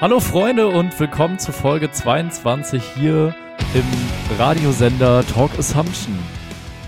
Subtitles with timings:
[0.00, 3.36] Hallo Freunde und willkommen zu Folge 22 hier
[3.74, 6.18] im Radiosender Talk Assumption.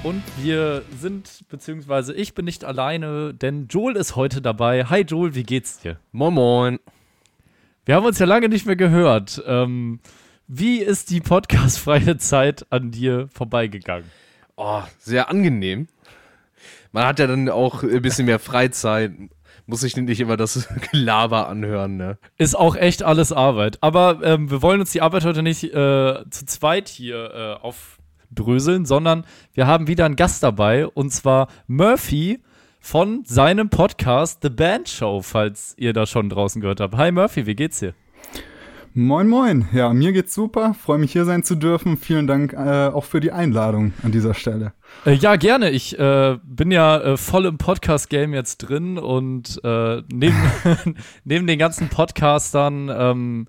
[0.03, 4.87] Und wir sind, beziehungsweise ich bin nicht alleine, denn Joel ist heute dabei.
[4.87, 5.99] Hi Joel, wie geht's dir?
[6.13, 6.79] Moin Moin.
[7.85, 9.43] Wir haben uns ja lange nicht mehr gehört.
[9.47, 10.01] Ähm,
[10.49, 14.11] wie ist die podcastfreie Zeit an dir vorbeigegangen?
[14.57, 15.87] Oh, sehr angenehm.
[16.93, 19.13] Man hat ja dann auch ein bisschen mehr Freizeit
[19.67, 22.19] muss ich nicht immer das Gelaber anhören, ne?
[22.39, 23.79] Ist auch echt alles Arbeit.
[23.81, 28.85] Aber ähm, wir wollen uns die Arbeit heute nicht äh, zu zweit hier äh, aufbröseln,
[28.85, 32.41] sondern wir haben wieder einen Gast dabei und zwar Murphy
[32.81, 36.97] von seinem Podcast The Band Show, falls ihr da schon draußen gehört habt.
[36.97, 37.95] Hi Murphy, wie geht's dir?
[38.95, 39.69] Moin, moin.
[39.73, 40.75] Ja, mir geht's super.
[40.75, 41.97] Freue mich hier sein zu dürfen.
[41.97, 44.75] Vielen Dank äh, auch für die Einladung an dieser Stelle.
[45.07, 45.71] Äh, ja, gerne.
[45.71, 50.37] Ich äh, bin ja äh, voll im Podcast-Game jetzt drin und äh, neben,
[51.25, 53.49] neben den ganzen Podcastern, ähm,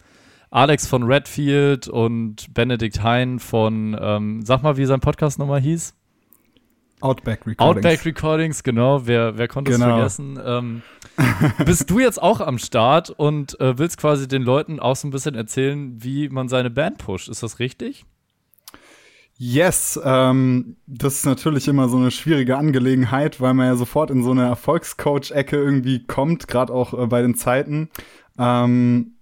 [0.49, 5.93] Alex von Redfield und Benedikt Hein von, ähm, sag mal, wie sein Podcast nochmal hieß?
[7.01, 7.59] Outback Recordings.
[7.59, 9.05] Outback Recordings, genau.
[9.05, 9.95] Wer, wer konnte es genau.
[9.95, 10.39] vergessen?
[10.41, 10.81] Ähm,
[11.65, 15.11] bist du jetzt auch am Start und äh, willst quasi den Leuten auch so ein
[15.11, 17.29] bisschen erzählen, wie man seine Band pusht.
[17.29, 18.05] Ist das richtig?
[19.37, 24.23] Yes, ähm, das ist natürlich immer so eine schwierige Angelegenheit, weil man ja sofort in
[24.23, 27.89] so eine Erfolgscoach-Ecke irgendwie kommt, gerade auch äh, bei den Zeiten.
[28.37, 29.15] Ähm,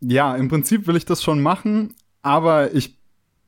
[0.00, 2.98] ja, im Prinzip will ich das schon machen, aber ich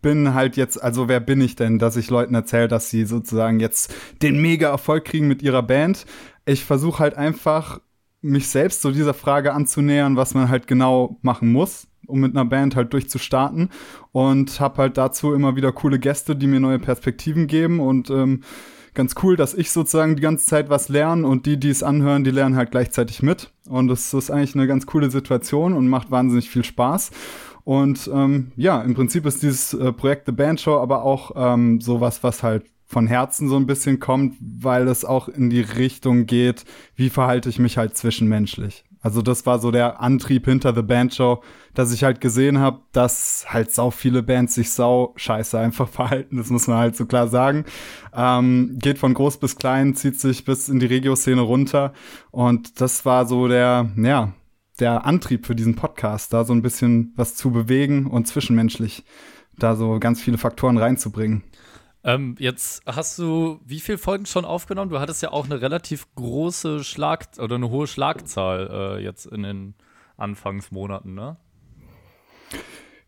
[0.01, 3.61] bin halt jetzt, also wer bin ich denn, dass ich Leuten erzähle, dass sie sozusagen
[3.61, 6.07] jetzt den mega Erfolg kriegen mit ihrer Band?
[6.45, 7.81] Ich versuche halt einfach
[8.21, 12.45] mich selbst so dieser Frage anzunähern, was man halt genau machen muss, um mit einer
[12.45, 13.71] Band halt durchzustarten.
[14.13, 17.81] Und habe halt dazu immer wieder coole Gäste, die mir neue Perspektiven geben.
[17.81, 18.43] Und ähm,
[18.95, 21.27] ganz cool, dass ich sozusagen die ganze Zeit was lerne.
[21.27, 23.53] Und die, die es anhören, die lernen halt gleichzeitig mit.
[23.69, 27.11] Und das ist eigentlich eine ganz coole Situation und macht wahnsinnig viel Spaß.
[27.65, 31.81] Und ähm, ja, im Prinzip ist dieses äh, Projekt The Band Show aber auch ähm,
[31.81, 36.27] sowas, was halt von Herzen so ein bisschen kommt, weil es auch in die Richtung
[36.27, 36.65] geht,
[36.95, 38.85] wie verhalte ich mich halt zwischenmenschlich.
[39.07, 41.43] Also das war so der Antrieb hinter The Band Show,
[41.75, 46.39] dass ich halt gesehen habe, dass halt sau viele Bands sich sau scheiße einfach verhalten.
[46.39, 47.67] Das muss man halt so klar sagen.
[48.13, 51.93] Ähm, geht von groß bis klein, zieht sich bis in die Regio-Szene runter.
[52.31, 54.33] Und das war so der, ja,
[54.81, 59.05] der Antrieb für diesen Podcast, da so ein bisschen was zu bewegen und zwischenmenschlich
[59.59, 61.45] da so ganz viele Faktoren reinzubringen.
[62.07, 64.93] Ähm, jetzt hast du wie viele Folgen schon aufgenommen?
[64.93, 69.43] Du hattest ja auch eine relativ große Schlag oder eine hohe Schlagzahl äh, jetzt in
[69.43, 69.75] den
[70.17, 71.37] Anfangsmonaten, ne?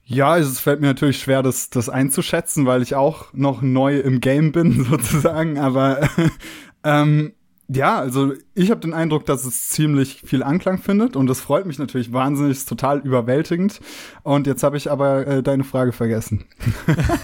[0.02, 4.00] Ja, also es fällt mir natürlich schwer, das, das einzuschätzen, weil ich auch noch neu
[4.00, 5.58] im Game bin, sozusagen.
[5.58, 6.08] Aber
[6.82, 7.34] ähm,
[7.68, 11.66] ja, also ich habe den Eindruck, dass es ziemlich viel Anklang findet und das freut
[11.66, 13.80] mich natürlich wahnsinnig, ist total überwältigend.
[14.22, 16.46] Und jetzt habe ich aber äh, deine Frage vergessen.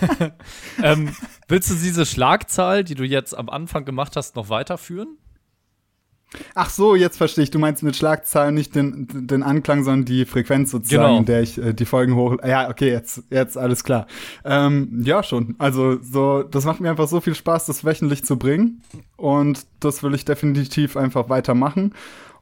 [0.83, 1.15] ähm,
[1.49, 5.17] willst du diese Schlagzahl, die du jetzt am Anfang gemacht hast, noch weiterführen?
[6.55, 7.51] Ach so, jetzt verstehe ich.
[7.51, 11.19] Du meinst mit Schlagzeilen nicht den, den Anklang, sondern die Frequenz sozusagen, genau.
[11.19, 12.37] in der ich äh, die Folgen hoch.
[12.47, 14.07] Ja, okay, jetzt, jetzt alles klar.
[14.45, 15.55] Ähm, ja, schon.
[15.59, 18.83] Also so, das macht mir einfach so viel Spaß, das wöchentlich zu bringen.
[19.17, 21.95] Und das will ich definitiv einfach weitermachen.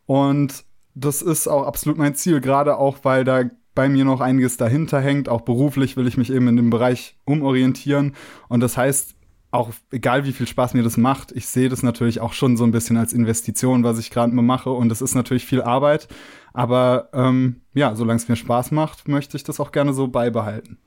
[0.06, 0.64] Und
[0.94, 5.00] das ist auch absolut mein Ziel, gerade auch, weil da bei mir noch einiges dahinter
[5.00, 5.28] hängt.
[5.28, 8.14] Auch beruflich will ich mich eben in dem Bereich umorientieren.
[8.48, 9.14] Und das heißt,
[9.52, 12.64] auch egal wie viel Spaß mir das macht, ich sehe das natürlich auch schon so
[12.64, 14.70] ein bisschen als Investition, was ich gerade mal mache.
[14.70, 16.08] Und das ist natürlich viel Arbeit.
[16.54, 20.78] Aber ähm, ja, solange es mir Spaß macht, möchte ich das auch gerne so beibehalten.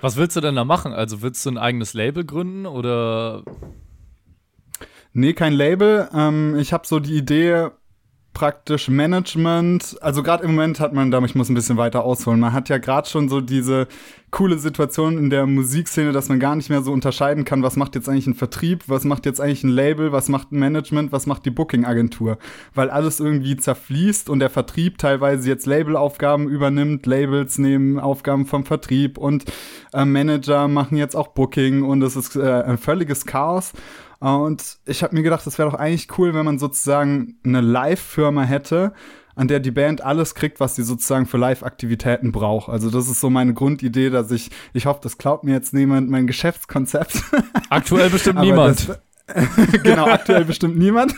[0.00, 0.92] Was willst du denn da machen?
[0.92, 3.42] Also willst du ein eigenes Label gründen oder?
[5.12, 6.08] Nee, kein Label.
[6.14, 7.70] Ähm, ich habe so die Idee,
[8.34, 9.96] praktisch Management.
[10.00, 12.40] Also gerade im Moment hat man, da ich muss ein bisschen weiter ausholen.
[12.40, 13.86] Man hat ja gerade schon so diese
[14.34, 17.94] coole Situation in der Musikszene, dass man gar nicht mehr so unterscheiden kann, was macht
[17.94, 21.26] jetzt eigentlich ein Vertrieb, was macht jetzt eigentlich ein Label, was macht ein Management, was
[21.26, 22.38] macht die Booking-Agentur.
[22.74, 28.64] Weil alles irgendwie zerfließt und der Vertrieb teilweise jetzt Labelaufgaben übernimmt, Labels nehmen Aufgaben vom
[28.64, 29.44] Vertrieb und
[29.92, 33.72] äh, Manager machen jetzt auch Booking und es ist äh, ein völliges Chaos.
[34.24, 38.44] Und ich habe mir gedacht, das wäre doch eigentlich cool, wenn man sozusagen eine Live-Firma
[38.44, 38.94] hätte,
[39.34, 42.70] an der die Band alles kriegt, was sie sozusagen für Live-Aktivitäten braucht.
[42.70, 46.08] Also das ist so meine Grundidee, dass ich, ich hoffe, das klaut mir jetzt niemand
[46.08, 47.22] mein Geschäftskonzept.
[47.68, 48.88] Aktuell bestimmt niemand.
[48.88, 49.00] Das,
[49.82, 51.14] genau, aktuell bestimmt niemand.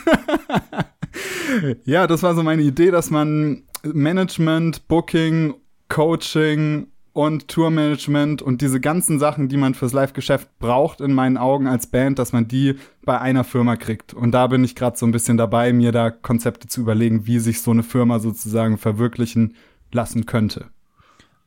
[1.85, 5.53] ja, das war so meine Idee, dass man Management, Booking,
[5.87, 6.87] Coaching
[7.17, 11.87] und Tourmanagement und diese ganzen Sachen, die man fürs Live-Geschäft braucht, in meinen Augen als
[11.87, 12.75] Band, dass man die
[13.05, 14.13] bei einer Firma kriegt.
[14.13, 17.39] Und da bin ich gerade so ein bisschen dabei, mir da Konzepte zu überlegen, wie
[17.39, 19.55] sich so eine Firma sozusagen verwirklichen
[19.91, 20.67] lassen könnte.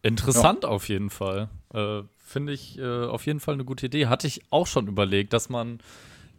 [0.02, 1.50] Interessant auf jeden Fall.
[1.72, 4.08] Äh, Finde ich äh, auf jeden Fall eine gute Idee.
[4.08, 5.78] Hatte ich auch schon überlegt, dass man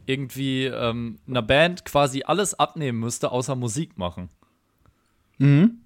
[0.07, 4.27] irgendwie ähm, einer Band quasi alles abnehmen müsste, außer Musik machen.
[5.37, 5.77] Mhm.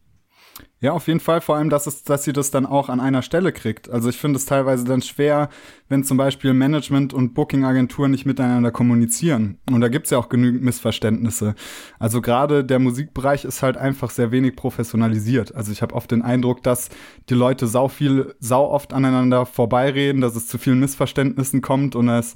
[0.80, 1.42] Ja, auf jeden Fall.
[1.42, 3.90] Vor allem, dass, es, dass sie das dann auch an einer Stelle kriegt.
[3.90, 5.50] Also ich finde es teilweise dann schwer,
[5.90, 9.58] wenn zum Beispiel Management und Booking-Agenturen nicht miteinander kommunizieren.
[9.72, 11.56] Und da gibt's ja auch genügend Missverständnisse.
[11.98, 15.56] Also gerade der Musikbereich ist halt einfach sehr wenig professionalisiert.
[15.56, 16.90] Also ich habe oft den Eindruck, dass
[17.30, 22.10] die Leute sau viel, sau oft aneinander vorbeireden, dass es zu vielen Missverständnissen kommt und
[22.10, 22.36] es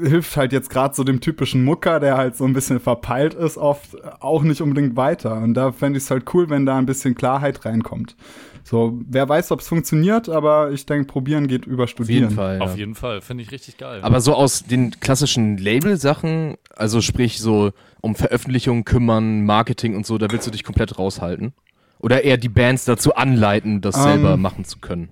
[0.00, 3.56] hilft halt jetzt gerade so dem typischen Mucker, der halt so ein bisschen verpeilt ist,
[3.56, 5.36] oft auch nicht unbedingt weiter.
[5.36, 8.16] Und da fände ich es halt cool, wenn da ein bisschen Klarheit reinkommt.
[8.62, 12.24] So, wer weiß, ob es funktioniert, aber ich denke, probieren geht über studieren.
[12.24, 12.56] Auf jeden Fall.
[12.56, 12.64] Ja.
[12.64, 14.00] Auf jeden Fall, finde ich richtig geil.
[14.02, 20.16] Aber so aus den klassischen Label-Sachen, also sprich so um Veröffentlichungen kümmern, Marketing und so,
[20.16, 21.52] da willst du dich komplett raushalten?
[21.98, 25.10] Oder eher die Bands dazu anleiten, das um, selber machen zu können?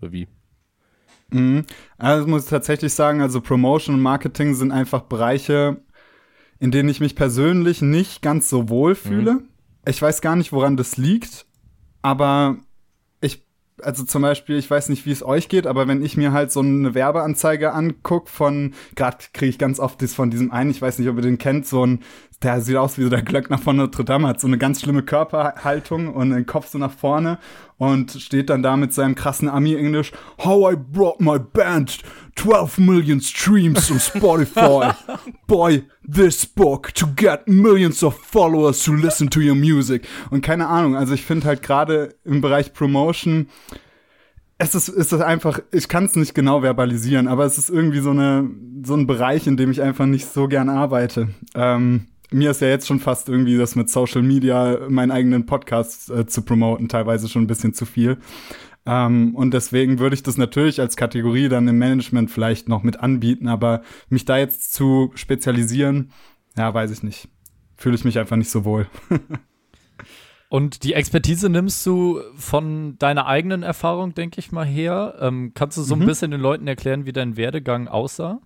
[0.00, 0.26] Oder wie?
[1.32, 1.64] Mhm.
[1.98, 5.78] Also muss ich tatsächlich sagen, also Promotion und Marketing sind einfach Bereiche,
[6.58, 9.34] in denen ich mich persönlich nicht ganz so wohl fühle.
[9.34, 9.48] Mhm.
[9.86, 11.46] Ich weiß gar nicht, woran das liegt,
[12.02, 12.56] aber
[13.20, 13.44] ich,
[13.80, 16.52] also zum Beispiel, ich weiß nicht, wie es euch geht, aber wenn ich mir halt
[16.52, 20.80] so eine Werbeanzeige anguck von, gerade kriege ich ganz oft das von diesem einen, ich
[20.80, 22.00] weiß nicht, ob ihr den kennt, so ein
[22.42, 25.02] der sieht aus wie so der Glöckner von Notre Dame, hat so eine ganz schlimme
[25.02, 27.38] Körperhaltung und den Kopf so nach vorne
[27.82, 30.12] und steht dann da mit seinem krassen Ami-Englisch,
[30.44, 31.98] How I brought my band
[32.36, 34.94] 12 million streams on Spotify.
[35.48, 40.06] Boy, this book to get millions of followers to listen to your music.
[40.30, 43.48] Und keine Ahnung, also ich finde halt gerade im Bereich Promotion,
[44.58, 47.98] es ist, ist das einfach, ich kann es nicht genau verbalisieren, aber es ist irgendwie
[47.98, 48.48] so, eine,
[48.84, 51.30] so ein Bereich, in dem ich einfach nicht so gern arbeite.
[51.56, 56.10] Ähm, mir ist ja jetzt schon fast irgendwie das mit Social Media, meinen eigenen Podcast
[56.10, 58.18] äh, zu promoten, teilweise schon ein bisschen zu viel.
[58.84, 63.00] Ähm, und deswegen würde ich das natürlich als Kategorie dann im Management vielleicht noch mit
[63.00, 66.10] anbieten, aber mich da jetzt zu spezialisieren,
[66.56, 67.28] ja, weiß ich nicht.
[67.76, 68.86] Fühle ich mich einfach nicht so wohl.
[70.48, 75.14] Und die Expertise nimmst du von deiner eigenen Erfahrung, denke ich mal, her.
[75.18, 76.02] Ähm, kannst du so mhm.
[76.02, 78.38] ein bisschen den Leuten erklären, wie dein Werdegang aussah?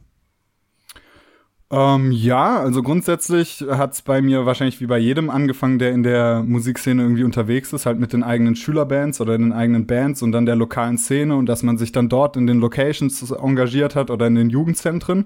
[1.69, 6.05] Ähm, ja, also grundsätzlich hat es bei mir wahrscheinlich wie bei jedem angefangen, der in
[6.05, 10.31] der Musikszene irgendwie unterwegs ist, halt mit den eigenen Schülerbands oder den eigenen Bands und
[10.31, 14.11] dann der lokalen Szene und dass man sich dann dort in den Locations engagiert hat
[14.11, 15.25] oder in den Jugendzentren.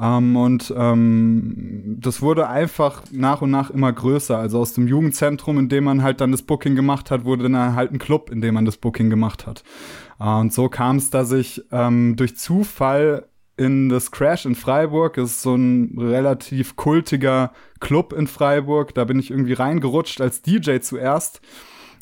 [0.00, 4.36] Ähm, und ähm, das wurde einfach nach und nach immer größer.
[4.36, 7.76] Also aus dem Jugendzentrum, in dem man halt dann das Booking gemacht hat, wurde dann
[7.76, 9.62] halt ein Club, in dem man das Booking gemacht hat.
[10.18, 15.14] Äh, und so kam es, dass ich ähm, durch Zufall in das Crash in Freiburg.
[15.14, 18.94] Das ist so ein relativ kultiger Club in Freiburg.
[18.94, 21.40] Da bin ich irgendwie reingerutscht als DJ zuerst.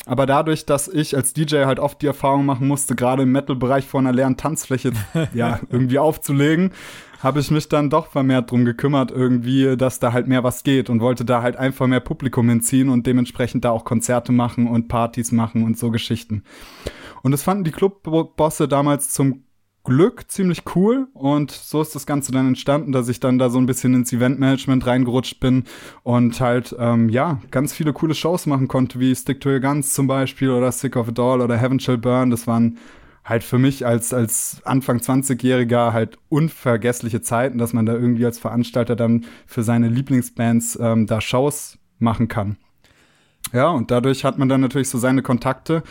[0.05, 3.85] Aber dadurch, dass ich als DJ halt oft die Erfahrung machen musste, gerade im Metal-Bereich
[3.85, 4.93] vor einer leeren Tanzfläche
[5.33, 6.71] ja irgendwie aufzulegen,
[7.19, 10.89] habe ich mich dann doch vermehrt drum gekümmert, irgendwie, dass da halt mehr was geht
[10.89, 14.87] und wollte da halt einfach mehr Publikum hinziehen und dementsprechend da auch Konzerte machen und
[14.87, 16.43] Partys machen und so Geschichten.
[17.21, 19.43] Und das fanden die Clubbosse damals zum
[19.87, 23.57] Glück ziemlich cool und so ist das Ganze dann entstanden, dass ich dann da so
[23.57, 25.63] ein bisschen ins Eventmanagement reingerutscht bin
[26.03, 29.93] und halt, ähm, ja, ganz viele coole Shows machen konnte, wie Stick to Your Guns
[29.93, 32.31] zum Beispiel oder Sick of It All oder Heaven Shall Burn.
[32.31, 32.79] Das waren
[33.23, 38.39] halt für mich als, als Anfang 20-Jähriger halt unvergessliche Zeiten, dass man da irgendwie als
[38.39, 42.57] Veranstalter dann für seine Lieblingsbands ähm, da Shows machen kann.
[43.53, 45.81] Ja, und dadurch hat man dann natürlich so seine Kontakte.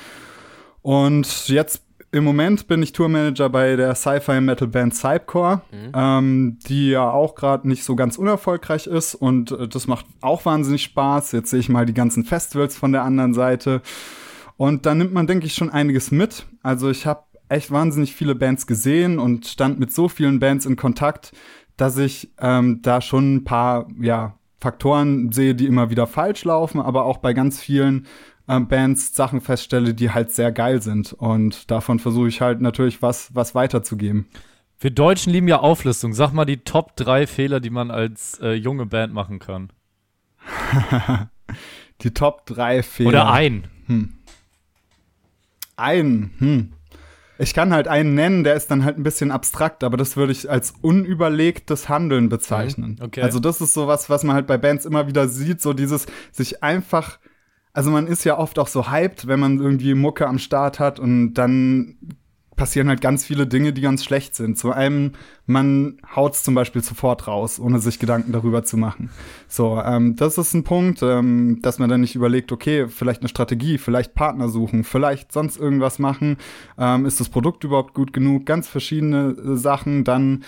[0.83, 5.93] Und jetzt im Moment bin ich Tourmanager bei der Sci-Fi-Metal-Band Cypcore, mhm.
[5.95, 10.45] ähm, die ja auch gerade nicht so ganz unerfolgreich ist und äh, das macht auch
[10.45, 11.33] wahnsinnig Spaß.
[11.33, 13.83] Jetzt sehe ich mal die ganzen Festivals von der anderen Seite
[14.57, 16.47] und da nimmt man, denke ich, schon einiges mit.
[16.63, 20.77] Also ich habe echt wahnsinnig viele Bands gesehen und stand mit so vielen Bands in
[20.77, 21.33] Kontakt,
[21.77, 26.81] dass ich ähm, da schon ein paar ja, Faktoren sehe, die immer wieder falsch laufen,
[26.81, 28.07] aber auch bei ganz vielen
[28.47, 31.13] äh, Bands Sachen feststelle, die halt sehr geil sind.
[31.13, 34.27] Und davon versuche ich halt natürlich was, was weiterzugeben.
[34.79, 36.13] Wir Deutschen lieben ja Auflistung.
[36.13, 39.73] Sag mal die Top 3 Fehler, die man als äh, junge Band machen kann.
[42.03, 43.09] die Top 3 Fehler.
[43.09, 43.69] Oder ein.
[43.87, 44.13] Hm.
[45.77, 46.73] Ein, hm.
[47.39, 50.33] Ich kann halt einen nennen, der ist dann halt ein bisschen abstrakt, aber das würde
[50.33, 52.99] ich als unüberlegtes Handeln bezeichnen.
[53.03, 53.21] Okay.
[53.21, 56.63] Also das ist sowas, was man halt bei Bands immer wieder sieht, so dieses sich
[56.63, 57.19] einfach
[57.77, 60.99] also man ist ja oft auch so hyped, wenn man irgendwie Mucke am Start hat
[60.99, 61.97] und dann
[62.57, 64.57] passieren halt ganz viele Dinge, die ganz schlecht sind.
[64.57, 65.13] Zu einem,
[65.45, 69.11] man haut's zum Beispiel sofort raus, ohne sich Gedanken darüber zu machen.
[69.47, 73.29] So, ähm, das ist ein Punkt, ähm, dass man dann nicht überlegt, okay, vielleicht eine
[73.29, 76.39] Strategie, vielleicht Partner suchen, vielleicht sonst irgendwas machen.
[76.79, 78.47] Ähm, ist das Produkt überhaupt gut genug?
[78.47, 80.05] Ganz verschiedene äh, Sachen.
[80.05, 80.45] Dann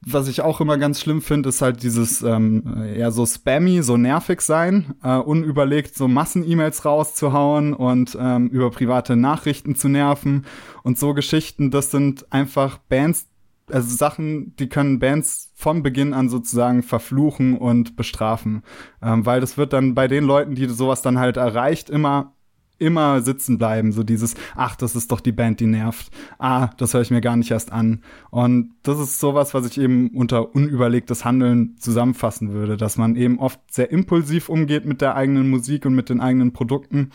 [0.00, 3.96] was ich auch immer ganz schlimm finde, ist halt dieses ähm, eher so spammy, so
[3.96, 10.46] nervig sein, äh, unüberlegt so Massen-E-Mails rauszuhauen und ähm, über private Nachrichten zu nerven
[10.84, 11.70] und so Geschichten.
[11.70, 13.26] Das sind einfach Bands,
[13.70, 18.62] also Sachen, die können Bands von Beginn an sozusagen verfluchen und bestrafen,
[19.02, 22.34] ähm, weil das wird dann bei den Leuten, die sowas dann halt erreicht, immer
[22.78, 23.92] immer sitzen bleiben.
[23.92, 26.10] So dieses, ach, das ist doch die Band, die nervt.
[26.38, 28.02] Ah, das höre ich mir gar nicht erst an.
[28.30, 33.38] Und das ist sowas, was ich eben unter unüberlegtes Handeln zusammenfassen würde, dass man eben
[33.38, 37.10] oft sehr impulsiv umgeht mit der eigenen Musik und mit den eigenen Produkten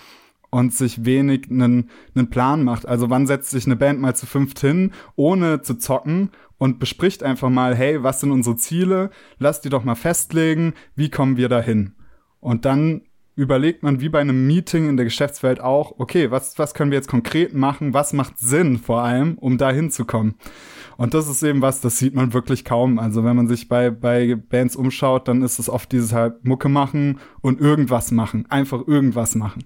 [0.53, 2.87] und sich wenig einen, einen Plan macht.
[2.87, 6.29] Also wann setzt sich eine Band mal zu fünft hin, ohne zu zocken
[6.59, 9.09] und bespricht einfach mal, hey, was sind unsere Ziele?
[9.39, 11.95] Lass die doch mal festlegen, wie kommen wir dahin?
[12.39, 13.01] Und dann
[13.35, 16.97] überlegt man wie bei einem Meeting in der Geschäftswelt auch, okay, was, was können wir
[16.97, 17.93] jetzt konkret machen?
[17.93, 20.35] Was macht Sinn vor allem, um da hinzukommen?
[20.97, 22.99] Und das ist eben was, das sieht man wirklich kaum.
[22.99, 26.69] Also wenn man sich bei, bei Bands umschaut, dann ist es oft dieses halt Mucke
[26.69, 28.45] machen und irgendwas machen.
[28.49, 29.63] Einfach irgendwas machen.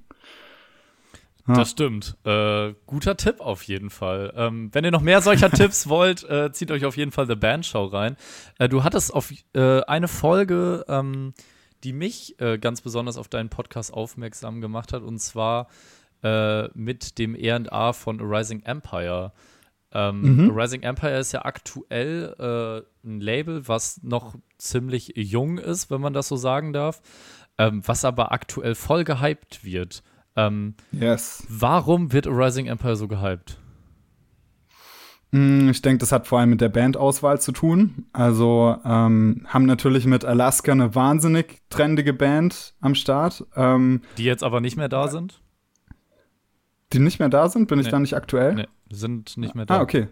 [1.47, 1.55] Ja.
[1.55, 2.17] Das stimmt.
[2.25, 4.33] Äh, guter Tipp auf jeden Fall.
[4.35, 7.35] Ähm, wenn ihr noch mehr solcher Tipps wollt, äh, zieht euch auf jeden Fall The
[7.35, 8.17] Band Show rein.
[8.59, 11.33] Äh, du hattest auf äh, eine Folge ähm,
[11.87, 15.69] die mich äh, ganz besonders auf deinen Podcast aufmerksam gemacht hat, und zwar
[16.21, 19.31] äh, mit dem RA von A Rising Empire.
[19.93, 20.51] Ähm, mhm.
[20.51, 26.11] Rising Empire ist ja aktuell äh, ein Label, was noch ziemlich jung ist, wenn man
[26.11, 27.01] das so sagen darf,
[27.57, 30.03] ähm, was aber aktuell voll gehypt wird.
[30.35, 31.45] Ähm, yes.
[31.47, 33.61] Warum wird A Rising Empire so gehypt?
[35.31, 38.05] Mm, ich denke, das hat vor allem mit der Bandauswahl zu tun.
[38.13, 43.45] Also ähm, haben natürlich mit Alaska eine wahnsinnig trendige Band am Start.
[43.55, 45.41] Ähm, die jetzt aber nicht mehr da sind?
[46.93, 47.67] Die nicht mehr da sind?
[47.67, 47.85] Bin nee.
[47.85, 48.55] ich da nicht aktuell?
[48.55, 49.79] Nee, sind nicht mehr da.
[49.79, 50.07] Ah, okay.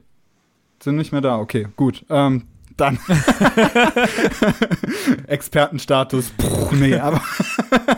[0.82, 2.06] Sind nicht mehr da, okay, gut.
[2.10, 3.00] Ähm, dann
[5.28, 6.32] Expertenstatus.
[6.32, 7.22] Puh, nee, aber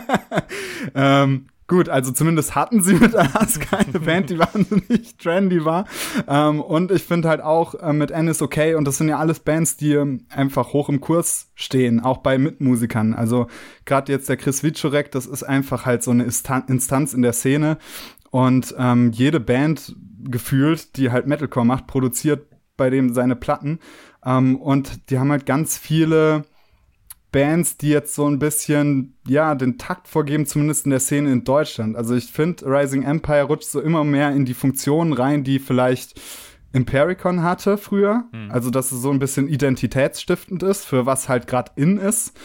[0.94, 5.84] ähm, Gut, also zumindest hatten sie mit Alaska eine Band, die wahnsinnig trendy war.
[6.26, 8.74] Ähm, und ich finde halt auch äh, mit N ist okay.
[8.74, 12.38] Und das sind ja alles Bands, die ähm, einfach hoch im Kurs stehen, auch bei
[12.38, 13.12] Mitmusikern.
[13.12, 13.48] Also
[13.84, 17.76] gerade jetzt der Chris Wiczorek, das ist einfach halt so eine Instanz in der Szene.
[18.30, 19.94] Und ähm, jede Band
[20.24, 22.46] gefühlt, die halt Metalcore macht, produziert
[22.78, 23.78] bei dem seine Platten.
[24.24, 26.44] Ähm, und die haben halt ganz viele
[27.30, 31.44] Bands, die jetzt so ein bisschen, ja, den Takt vorgeben, zumindest in der Szene in
[31.44, 31.96] Deutschland.
[31.96, 36.20] Also ich finde, Rising Empire rutscht so immer mehr in die Funktionen rein, die vielleicht
[36.72, 38.24] Impericon hatte früher.
[38.32, 38.50] Mhm.
[38.50, 42.38] Also, dass es so ein bisschen identitätsstiftend ist, für was halt gerade in ist.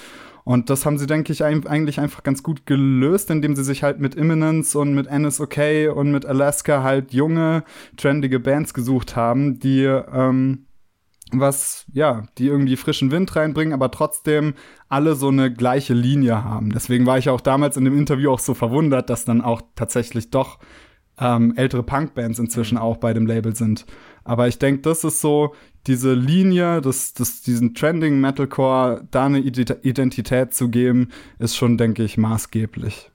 [0.45, 4.01] Und das haben sie, denke ich, eigentlich einfach ganz gut gelöst, indem sie sich halt
[4.01, 5.57] mit Imminence und mit NSOK
[5.95, 7.63] und mit Alaska halt junge,
[7.95, 10.65] trendige Bands gesucht haben, die ähm,
[11.39, 14.53] was, ja, die irgendwie frischen Wind reinbringen, aber trotzdem
[14.89, 16.71] alle so eine gleiche Linie haben.
[16.71, 20.29] Deswegen war ich auch damals in dem Interview auch so verwundert, dass dann auch tatsächlich
[20.29, 20.59] doch
[21.19, 23.85] ähm, ältere Punkbands inzwischen auch bei dem Label sind.
[24.23, 25.53] Aber ich denke, das ist so
[25.87, 31.09] diese Linie, das, das, diesen Trending Metalcore, da eine Identität zu geben,
[31.39, 33.11] ist schon, denke ich, maßgeblich.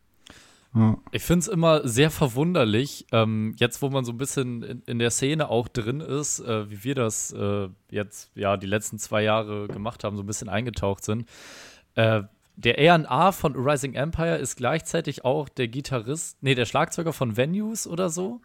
[0.79, 0.97] Ja.
[1.11, 4.99] Ich finde es immer sehr verwunderlich, ähm, jetzt wo man so ein bisschen in, in
[4.99, 9.23] der Szene auch drin ist, äh, wie wir das äh, jetzt ja die letzten zwei
[9.23, 11.27] Jahre gemacht haben, so ein bisschen eingetaucht sind.
[11.95, 12.23] Äh,
[12.57, 17.87] der R&A von Rising Empire ist gleichzeitig auch der Gitarrist, nee, der Schlagzeuger von Venues
[17.87, 18.41] oder so.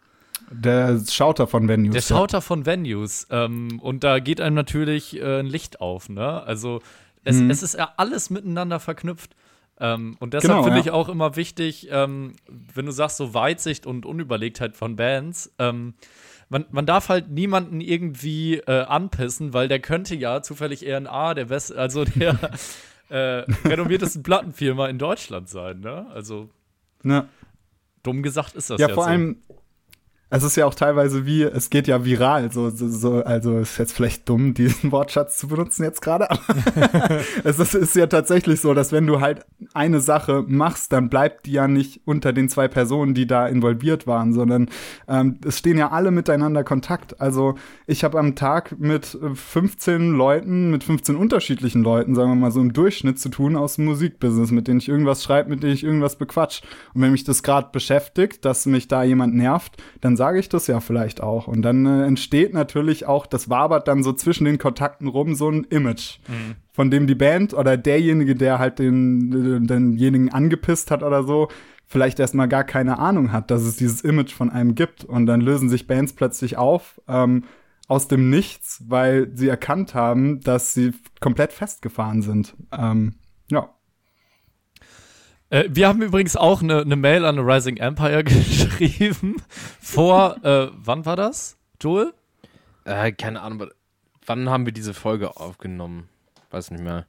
[0.50, 1.94] Der Schauter von Venues.
[1.94, 2.40] Der Schauter ja.
[2.40, 3.26] von Venues.
[3.30, 6.42] Ähm, und da geht einem natürlich äh, ein Licht auf, ne?
[6.42, 6.80] Also
[7.24, 7.50] es, mhm.
[7.50, 9.34] es ist ja alles miteinander verknüpft.
[9.80, 10.84] Ähm, und deshalb genau, finde ja.
[10.84, 15.94] ich auch immer wichtig, ähm, wenn du sagst, so Weitsicht und Unüberlegtheit von Bands, ähm,
[16.48, 21.06] man, man darf halt niemanden irgendwie äh, anpissen, weil der könnte ja zufällig eher ein
[21.06, 22.38] A, der best, also der
[23.08, 26.06] äh, renommiertesten Plattenfirma in Deutschland sein, ne?
[26.12, 26.50] Also
[27.02, 27.26] ja.
[28.02, 28.88] dumm gesagt ist das ja.
[28.88, 29.10] Ja, vor so.
[29.10, 29.42] allem,
[30.36, 33.78] es ist ja auch teilweise wie, es geht ja viral, so, so, so also ist
[33.78, 36.40] jetzt vielleicht dumm, diesen Wortschatz zu benutzen jetzt gerade, aber
[37.44, 41.46] es ist, ist, ja tatsächlich so, dass wenn du halt eine Sache machst, dann bleibt
[41.46, 44.70] die ja nicht unter den zwei Personen, die da involviert waren, sondern
[45.06, 47.20] ähm, es stehen ja alle miteinander Kontakt.
[47.20, 47.54] Also
[47.86, 52.60] ich habe am Tag mit 15 Leuten, mit 15 unterschiedlichen Leuten, sagen wir mal so
[52.60, 55.84] im Durchschnitt zu tun aus dem Musikbusiness, mit denen ich irgendwas schreibe, mit denen ich
[55.84, 56.62] irgendwas bequatsch.
[56.92, 60.66] Und wenn mich das gerade beschäftigt, dass mich da jemand nervt, dann sage ich das
[60.66, 61.46] ja vielleicht auch.
[61.46, 65.48] Und dann äh, entsteht natürlich auch, das wabert dann so zwischen den Kontakten rum, so
[65.50, 66.18] ein Image.
[66.28, 71.48] Mhm von dem die Band oder derjenige, der halt den, denjenigen angepisst hat oder so,
[71.86, 75.04] vielleicht erstmal gar keine Ahnung hat, dass es dieses Image von einem gibt.
[75.04, 77.44] Und dann lösen sich Bands plötzlich auf ähm,
[77.86, 82.56] aus dem Nichts, weil sie erkannt haben, dass sie komplett festgefahren sind.
[82.76, 83.14] Ähm,
[83.52, 83.70] ja.
[85.50, 89.36] Äh, wir haben übrigens auch eine, eine Mail an Rising Empire geschrieben.
[89.80, 92.12] Vor, äh, wann war das, Joel?
[92.84, 93.68] Äh, keine Ahnung.
[94.26, 96.08] Wann haben wir diese Folge aufgenommen?
[96.54, 97.06] weiß nicht mehr.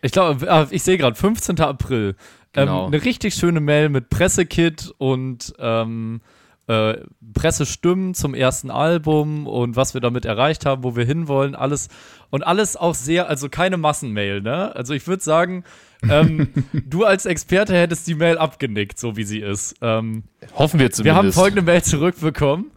[0.00, 1.60] Ich glaube, ah, ich sehe gerade, 15.
[1.60, 2.16] April.
[2.54, 2.86] Ähm, genau.
[2.86, 6.20] Ähm, eine richtig schöne Mail mit Pressekit und ähm,
[6.66, 6.94] äh,
[7.34, 11.88] Pressestimmen zum ersten Album und was wir damit erreicht haben, wo wir hinwollen, alles
[12.30, 14.74] und alles auch sehr, also keine Massenmail, ne?
[14.74, 15.64] Also ich würde sagen,
[16.08, 19.74] ähm, du als Experte hättest die Mail abgenickt, so wie sie ist.
[19.82, 21.04] Ähm, Hoffen wir zumindest.
[21.04, 22.70] Wir haben folgende Mail zurückbekommen.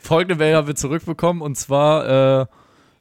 [0.00, 2.46] Folgende Mail haben wir zurückbekommen und zwar äh,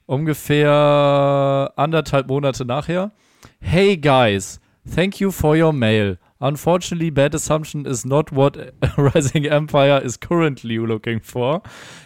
[0.06, 3.12] ungefähr anderthalb Monate nachher.
[3.60, 4.60] Hey guys,
[4.96, 6.18] thank you for your mail.
[6.42, 8.58] Unfortunately, Bad Assumption is not what
[8.98, 11.62] Rising Empire is currently looking for.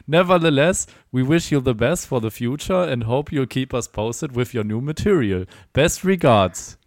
[0.08, 4.36] Nevertheless, we wish you the best for the future and hope you'll keep us posted
[4.36, 5.46] with your new material.
[5.74, 6.78] Best regards.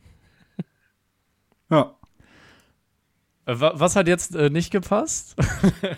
[1.71, 1.95] Ja.
[3.45, 5.37] Äh, was hat jetzt äh, nicht gepasst?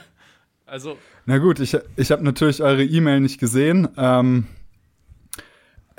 [0.66, 0.98] also.
[1.26, 3.88] Na gut, ich, ich habe natürlich eure E-Mail nicht gesehen.
[3.96, 4.48] Ähm,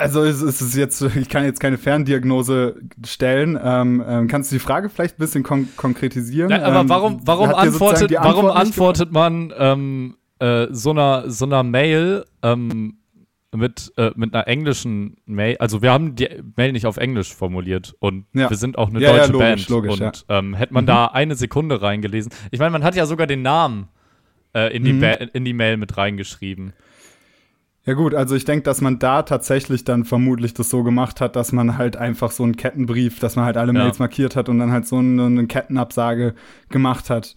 [0.02, 3.58] also es ist jetzt, ich kann jetzt keine Ferndiagnose stellen.
[3.62, 6.50] Ähm, ähm, kannst du die Frage vielleicht ein bisschen kon konkretisieren?
[6.50, 11.62] Ja, aber ähm, warum, warum antwortet, warum antwortet man ähm, äh, so einer so einer
[11.62, 12.98] Mail ähm,
[13.54, 15.56] mit äh, mit einer englischen Mail?
[15.58, 18.50] Also wir haben die Mail nicht auf Englisch formuliert und ja.
[18.50, 20.88] wir sind auch eine ja, deutsche logisch, Band logisch, und ähm, hätte man mhm.
[20.88, 22.32] da eine Sekunde reingelesen.
[22.50, 23.88] Ich meine, man hat ja sogar den Namen
[24.54, 25.28] äh, in die mhm.
[25.32, 26.72] in die Mail mit reingeschrieben.
[27.84, 31.34] Ja gut, also ich denke, dass man da tatsächlich dann vermutlich das so gemacht hat,
[31.34, 34.04] dass man halt einfach so einen Kettenbrief, dass man halt alle Mails ja.
[34.04, 36.34] markiert hat und dann halt so eine, eine Kettenabsage
[36.68, 37.34] gemacht hat.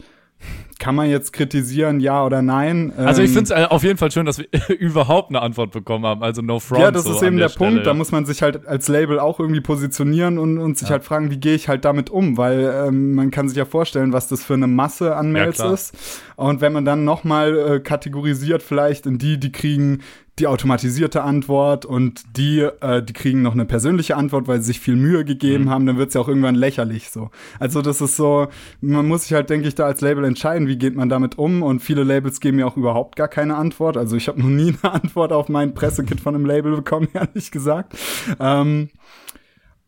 [0.77, 2.91] Kann man jetzt kritisieren, ja oder nein?
[2.97, 6.05] Also ich finde es äh, auf jeden Fall schön, dass wir überhaupt eine Antwort bekommen
[6.05, 6.21] haben.
[6.21, 6.81] Also no front.
[6.81, 7.88] Ja, das so ist eben der, der Punkt.
[7.88, 10.93] Da muss man sich halt als Label auch irgendwie positionieren und, und sich ja.
[10.93, 12.38] halt fragen, wie gehe ich halt damit um?
[12.38, 15.97] Weil ähm, man kann sich ja vorstellen, was das für eine Masse an Mails ist.
[16.36, 20.01] Und wenn man dann noch mal äh, kategorisiert vielleicht in die, die kriegen
[20.39, 24.80] die automatisierte Antwort und die, äh, die kriegen noch eine persönliche Antwort, weil sie sich
[24.82, 25.69] viel Mühe gegeben mhm.
[25.69, 27.30] haben, dann wird es ja auch irgendwann lächerlich so.
[27.58, 28.50] Also das ist so,
[28.82, 31.63] man muss sich halt, denke ich, da als Label entscheiden, wie geht man damit um
[31.63, 33.95] und viele Labels geben ja auch überhaupt gar keine Antwort.
[33.95, 37.52] Also ich habe noch nie eine Antwort auf mein Pressekit von einem Label bekommen, ehrlich
[37.52, 37.95] gesagt.
[38.39, 38.89] Ähm,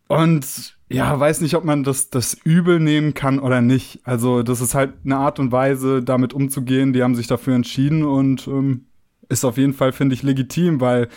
[0.06, 4.00] und ja, weiß nicht, ob man das, das übel nehmen kann oder nicht.
[4.04, 6.94] Also, das ist halt eine Art und Weise, damit umzugehen.
[6.94, 8.87] Die haben sich dafür entschieden und ähm,
[9.28, 11.08] ist auf jeden Fall, finde ich, legitim, weil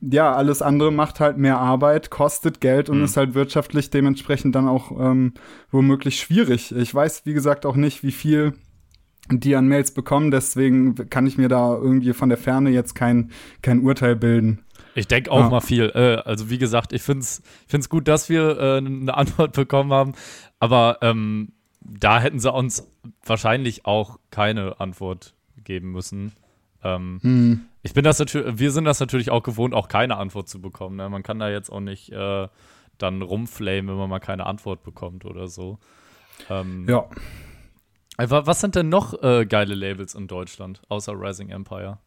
[0.00, 3.04] ja, alles andere macht halt mehr Arbeit, kostet Geld und mhm.
[3.04, 5.34] ist halt wirtschaftlich dementsprechend dann auch ähm,
[5.70, 6.74] womöglich schwierig.
[6.74, 8.54] Ich weiß, wie gesagt, auch nicht, wie viel
[9.30, 13.30] die an Mails bekommen, deswegen kann ich mir da irgendwie von der Ferne jetzt kein,
[13.62, 14.64] kein Urteil bilden.
[14.96, 15.48] Ich denke auch ja.
[15.48, 15.92] mal viel.
[15.94, 19.92] Äh, also wie gesagt, ich finde es find's gut, dass wir äh, eine Antwort bekommen
[19.92, 20.14] haben,
[20.58, 22.90] aber ähm, da hätten sie uns
[23.24, 25.34] wahrscheinlich auch keine Antwort
[25.64, 26.32] geben müssen.
[26.84, 27.60] Ähm, hm.
[27.82, 30.96] Ich bin das natürlich, wir sind das natürlich auch gewohnt, auch keine Antwort zu bekommen.
[30.96, 31.08] Ne?
[31.08, 32.48] Man kann da jetzt auch nicht äh,
[32.98, 35.78] dann rumflamen, wenn man mal keine Antwort bekommt oder so.
[36.48, 37.04] Ähm, ja.
[38.18, 41.98] Was sind denn noch äh, geile Labels in Deutschland, außer Rising Empire?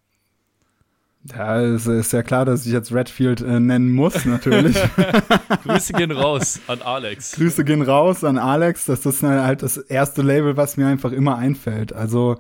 [1.34, 4.78] Ja, es ist ja klar, dass ich jetzt Redfield äh, nennen muss, natürlich.
[5.64, 7.32] Grüße gehen raus an Alex.
[7.34, 8.86] Grüße gehen raus an Alex.
[8.86, 11.94] Das ist halt das erste Label, was mir einfach immer einfällt.
[11.94, 12.38] Also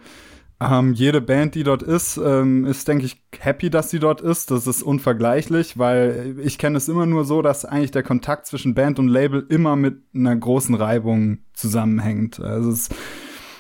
[0.62, 4.52] ähm, jede Band, die dort ist, ähm, ist, denke ich, happy, dass sie dort ist.
[4.52, 8.74] Das ist unvergleichlich, weil ich kenne es immer nur so, dass eigentlich der Kontakt zwischen
[8.74, 12.39] Band und Label immer mit einer großen Reibung zusammenhängt.
[12.39, 12.96] Also es ist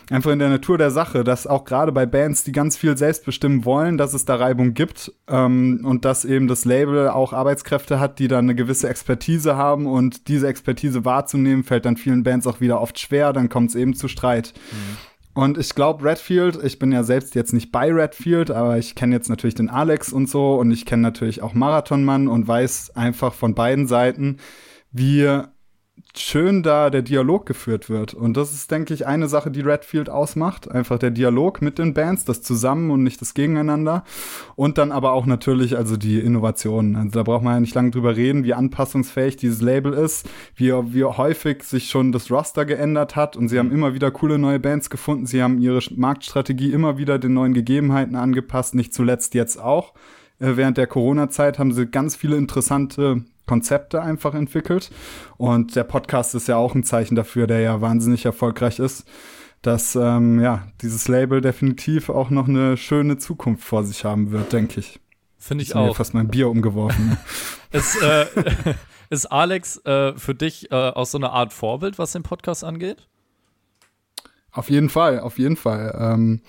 [0.09, 3.25] einfach in der Natur der Sache, dass auch gerade bei Bands, die ganz viel selbst
[3.25, 7.99] bestimmen wollen, dass es da Reibung gibt ähm, und dass eben das Label auch Arbeitskräfte
[7.99, 12.47] hat, die dann eine gewisse Expertise haben und diese Expertise wahrzunehmen, fällt dann vielen Bands
[12.47, 14.53] auch wieder oft schwer, dann kommt es eben zu Streit.
[14.71, 14.97] Mhm.
[15.35, 19.13] Und ich glaube, Redfield, ich bin ja selbst jetzt nicht bei Redfield, aber ich kenne
[19.13, 20.55] jetzt natürlich den Alex und so.
[20.55, 24.37] Und ich kenne natürlich auch Marathonmann und weiß einfach von beiden Seiten,
[24.93, 25.41] wie
[26.19, 28.13] schön da der Dialog geführt wird.
[28.13, 30.69] Und das ist, denke ich, eine Sache, die Redfield ausmacht.
[30.69, 34.03] Einfach der Dialog mit den Bands, das Zusammen und nicht das Gegeneinander.
[34.55, 36.95] Und dann aber auch natürlich, also die Innovationen.
[36.95, 40.71] Also da braucht man ja nicht lange drüber reden, wie anpassungsfähig dieses Label ist, wie,
[40.71, 43.35] wie häufig sich schon das Roster geändert hat.
[43.35, 45.25] Und sie haben immer wieder coole neue Bands gefunden.
[45.25, 49.93] Sie haben ihre Marktstrategie immer wieder den neuen Gegebenheiten angepasst, nicht zuletzt jetzt auch.
[50.45, 54.91] Äh, während der Corona-Zeit haben sie ganz viele interessante Konzepte einfach entwickelt.
[55.37, 59.05] Und der Podcast ist ja auch ein Zeichen dafür, der ja wahnsinnig erfolgreich ist,
[59.61, 64.53] dass ähm, ja dieses Label definitiv auch noch eine schöne Zukunft vor sich haben wird,
[64.53, 64.99] denke ich.
[65.37, 65.87] Finde ich, ich auch.
[65.87, 67.17] Mir fast mein Bier umgeworfen.
[67.71, 68.25] ist, äh,
[69.09, 73.07] ist Alex äh, für dich äh, auch so eine Art Vorbild, was den Podcast angeht?
[74.51, 75.95] Auf jeden Fall, auf jeden Fall.
[75.99, 76.41] Ähm,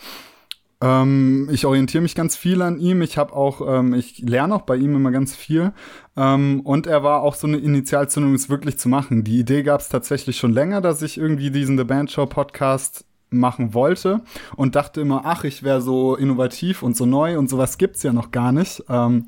[0.81, 3.01] ähm, ich orientiere mich ganz viel an ihm.
[3.01, 5.73] Ich habe auch, ähm, ich lerne auch bei ihm immer ganz viel.
[6.17, 9.25] Ähm, und er war auch so eine Initialzündung, es wirklich zu machen.
[9.25, 13.07] Die Idee gab es tatsächlich schon länger, dass ich irgendwie diesen The Band Show Podcast
[13.31, 14.23] machen wollte
[14.55, 18.13] und dachte immer, ach, ich wäre so innovativ und so neu und sowas gibt's ja
[18.13, 18.85] noch gar nicht.
[18.89, 19.27] Ähm,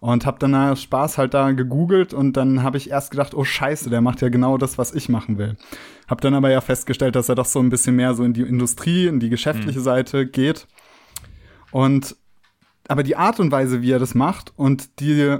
[0.00, 3.90] und habe dann Spaß halt da gegoogelt und dann habe ich erst gedacht, oh Scheiße,
[3.90, 5.56] der macht ja genau das, was ich machen will.
[6.06, 8.42] Hab dann aber ja festgestellt, dass er doch so ein bisschen mehr so in die
[8.42, 9.84] Industrie, in die geschäftliche mhm.
[9.84, 10.68] Seite geht
[11.70, 12.16] und
[12.88, 15.36] aber die Art und Weise, wie er das macht und die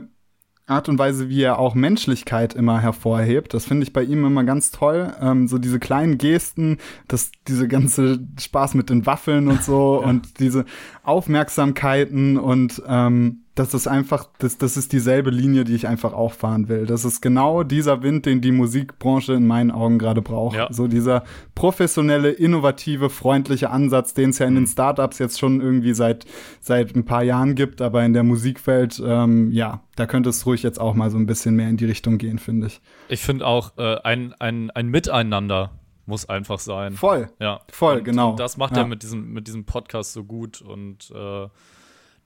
[0.68, 4.44] Art und Weise, wie er auch Menschlichkeit immer hervorhebt, das finde ich bei ihm immer
[4.44, 5.14] ganz toll.
[5.18, 6.76] Ähm, so diese kleinen Gesten,
[7.08, 10.08] das, diese ganze Spaß mit den Waffeln und so ja.
[10.08, 10.66] und diese
[11.02, 16.32] Aufmerksamkeiten und ähm, das ist einfach, das, das ist dieselbe Linie, die ich einfach auch
[16.32, 16.86] fahren will.
[16.86, 20.56] Das ist genau dieser Wind, den die Musikbranche in meinen Augen gerade braucht.
[20.56, 20.68] Ja.
[20.70, 21.24] So dieser
[21.56, 24.68] professionelle, innovative, freundliche Ansatz, den es ja in den mhm.
[24.68, 26.24] Startups jetzt schon irgendwie seit,
[26.60, 30.62] seit ein paar Jahren gibt, aber in der Musikwelt, ähm, ja, da könnte es ruhig
[30.62, 32.80] jetzt auch mal so ein bisschen mehr in die Richtung gehen, finde ich.
[33.08, 35.72] Ich finde auch äh, ein, ein, ein Miteinander
[36.06, 36.94] muss einfach sein.
[36.94, 37.28] Voll.
[37.38, 37.60] Ja.
[37.70, 38.30] Voll, und, genau.
[38.30, 38.82] Und das macht ja.
[38.82, 41.48] er mit diesem, mit diesem Podcast so gut und äh,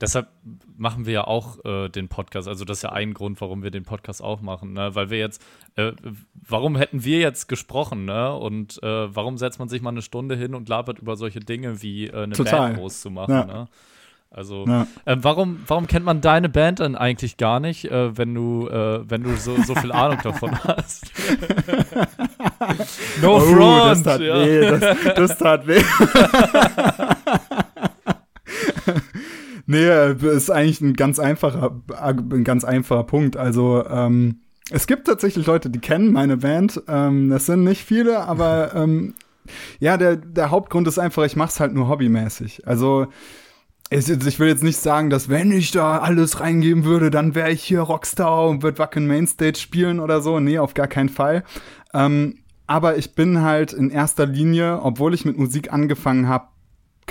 [0.02, 0.28] deshalb
[0.76, 2.48] machen wir ja auch äh, den Podcast.
[2.48, 4.94] Also das ist ja ein Grund, warum wir den Podcast auch machen, ne?
[4.94, 5.42] Weil wir jetzt,
[5.76, 5.92] äh,
[6.34, 8.34] warum hätten wir jetzt gesprochen, ne?
[8.34, 11.80] Und äh, warum setzt man sich mal eine Stunde hin und labert über solche Dinge
[11.82, 12.68] wie äh, eine Total.
[12.68, 13.44] Band groß zu machen, ja.
[13.44, 13.68] ne?
[14.34, 14.86] Also, ja.
[15.04, 19.08] äh, warum, warum kennt man deine Band dann eigentlich gar nicht, äh, wenn du, äh,
[19.08, 21.12] wenn du so, so viel Ahnung davon hast?
[23.20, 23.90] no oh, front!
[23.90, 24.34] Das tat ja.
[24.34, 25.82] weh, das, das tat weh.
[29.66, 33.36] Nee, äh, ist eigentlich ein ganz einfacher, ein ganz einfacher Punkt.
[33.36, 36.82] Also, ähm, es gibt tatsächlich Leute, die kennen meine Band.
[36.88, 39.14] Ähm, das sind nicht viele, aber ähm,
[39.80, 42.66] ja, der, der Hauptgrund ist einfach, ich mach's halt nur hobbymäßig.
[42.66, 43.06] Also,
[43.90, 47.62] ich will jetzt nicht sagen, dass wenn ich da alles reingeben würde, dann wäre ich
[47.62, 50.40] hier Rockstar und würde Wacken Mainstage spielen oder so.
[50.40, 51.44] Nee, auf gar keinen Fall.
[51.92, 56.46] Ähm, aber ich bin halt in erster Linie, obwohl ich mit Musik angefangen habe,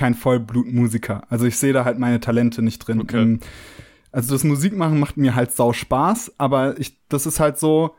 [0.01, 1.21] kein Vollblutmusiker.
[1.29, 3.01] Also ich sehe da halt meine Talente nicht drin.
[3.01, 3.21] Okay.
[3.21, 3.39] Ähm,
[4.11, 7.95] also das Musikmachen macht mir halt sau Spaß, aber ich, das ist halt so,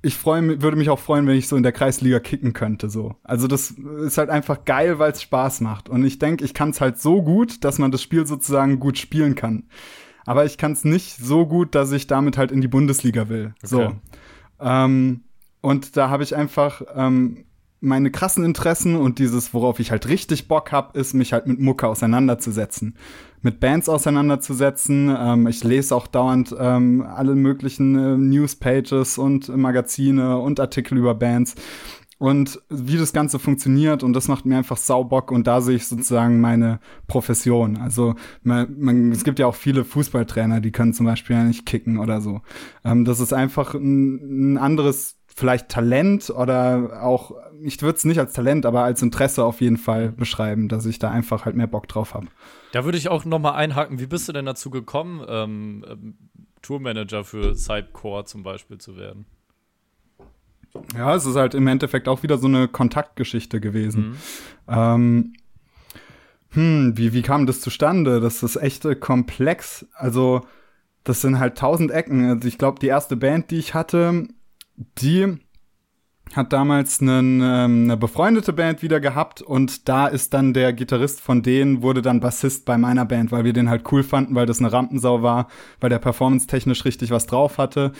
[0.00, 3.14] ich freue würde mich auch freuen, wenn ich so in der Kreisliga kicken könnte, so.
[3.24, 5.90] Also das ist halt einfach geil, weil es Spaß macht.
[5.90, 8.96] Und ich denke, ich kann es halt so gut, dass man das Spiel sozusagen gut
[8.96, 9.64] spielen kann.
[10.24, 13.52] Aber ich kann es nicht so gut, dass ich damit halt in die Bundesliga will.
[13.58, 13.66] Okay.
[13.66, 13.92] So.
[14.60, 15.24] Ähm,
[15.60, 17.44] und da habe ich einfach ähm,
[17.80, 21.60] meine krassen Interessen und dieses, worauf ich halt richtig Bock hab, ist, mich halt mit
[21.60, 22.96] Mucke auseinanderzusetzen.
[23.40, 25.14] Mit Bands auseinanderzusetzen.
[25.16, 31.14] Ähm, ich lese auch dauernd ähm, alle möglichen äh, Newspages und Magazine und Artikel über
[31.14, 31.54] Bands.
[32.18, 35.86] Und wie das Ganze funktioniert und das macht mir einfach Saubock und da sehe ich
[35.86, 37.76] sozusagen meine Profession.
[37.76, 41.64] Also man, man, es gibt ja auch viele Fußballtrainer, die können zum Beispiel ja nicht
[41.64, 42.40] kicken oder so.
[42.84, 48.18] Ähm, das ist einfach ein, ein anderes vielleicht Talent oder auch, ich würde es nicht
[48.18, 51.68] als Talent, aber als Interesse auf jeden Fall beschreiben, dass ich da einfach halt mehr
[51.68, 52.26] Bock drauf habe.
[52.72, 56.18] Da würde ich auch noch mal einhaken, wie bist du denn dazu gekommen, ähm, ähm,
[56.60, 59.26] Tourmanager für Sidecore zum Beispiel zu werden?
[60.96, 64.10] Ja, es ist halt im Endeffekt auch wieder so eine Kontaktgeschichte gewesen.
[64.10, 64.16] Mhm.
[64.68, 65.32] Ähm,
[66.50, 68.20] hm, wie, wie kam das zustande?
[68.20, 69.86] Das ist echt äh, komplex.
[69.94, 70.42] Also,
[71.04, 72.28] das sind halt tausend Ecken.
[72.28, 74.28] Also, ich glaube, die erste Band, die ich hatte,
[74.78, 75.38] die
[76.34, 81.20] hat damals einen, ähm, eine befreundete Band wieder gehabt und da ist dann der Gitarrist
[81.20, 84.46] von denen wurde dann Bassist bei meiner Band, weil wir den halt cool fanden, weil
[84.46, 85.48] das eine Rampensau war,
[85.80, 87.92] weil der performance-technisch richtig was drauf hatte,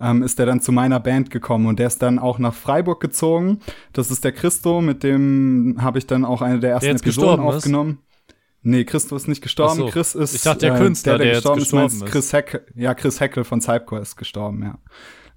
[0.00, 3.00] ähm, ist der dann zu meiner Band gekommen und der ist dann auch nach Freiburg
[3.00, 3.58] gezogen.
[3.92, 7.90] Das ist der Christo, mit dem habe ich dann auch eine der ersten Episoden aufgenommen.
[7.90, 8.36] Ist?
[8.64, 9.76] Nee, Christo ist nicht gestorben.
[9.76, 9.86] So.
[9.88, 12.06] Chris ist ich dachte, der Künstler, äh, der, der, der gestorben, gestorben ist.
[12.06, 14.78] Chris Heckel, ja, Chris Heckel von Cypcore ist gestorben, ja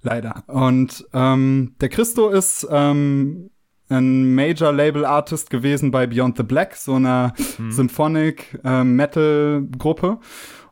[0.06, 0.44] Leider.
[0.46, 3.50] Und ähm, der Christo ist ähm,
[3.88, 7.72] ein Major Label Artist gewesen bei Beyond the Black, so einer hm.
[7.72, 10.20] Symphonic äh, Metal Gruppe.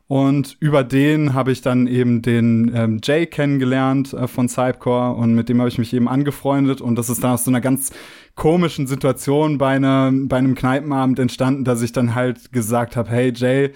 [0.07, 5.35] Und über den habe ich dann eben den ähm, Jay kennengelernt äh, von Cypcore und
[5.35, 7.91] mit dem habe ich mich eben angefreundet und das ist dann aus so einer ganz
[8.35, 13.31] komischen Situation bei, einer, bei einem Kneipenabend entstanden, dass ich dann halt gesagt habe, hey
[13.33, 13.71] Jay,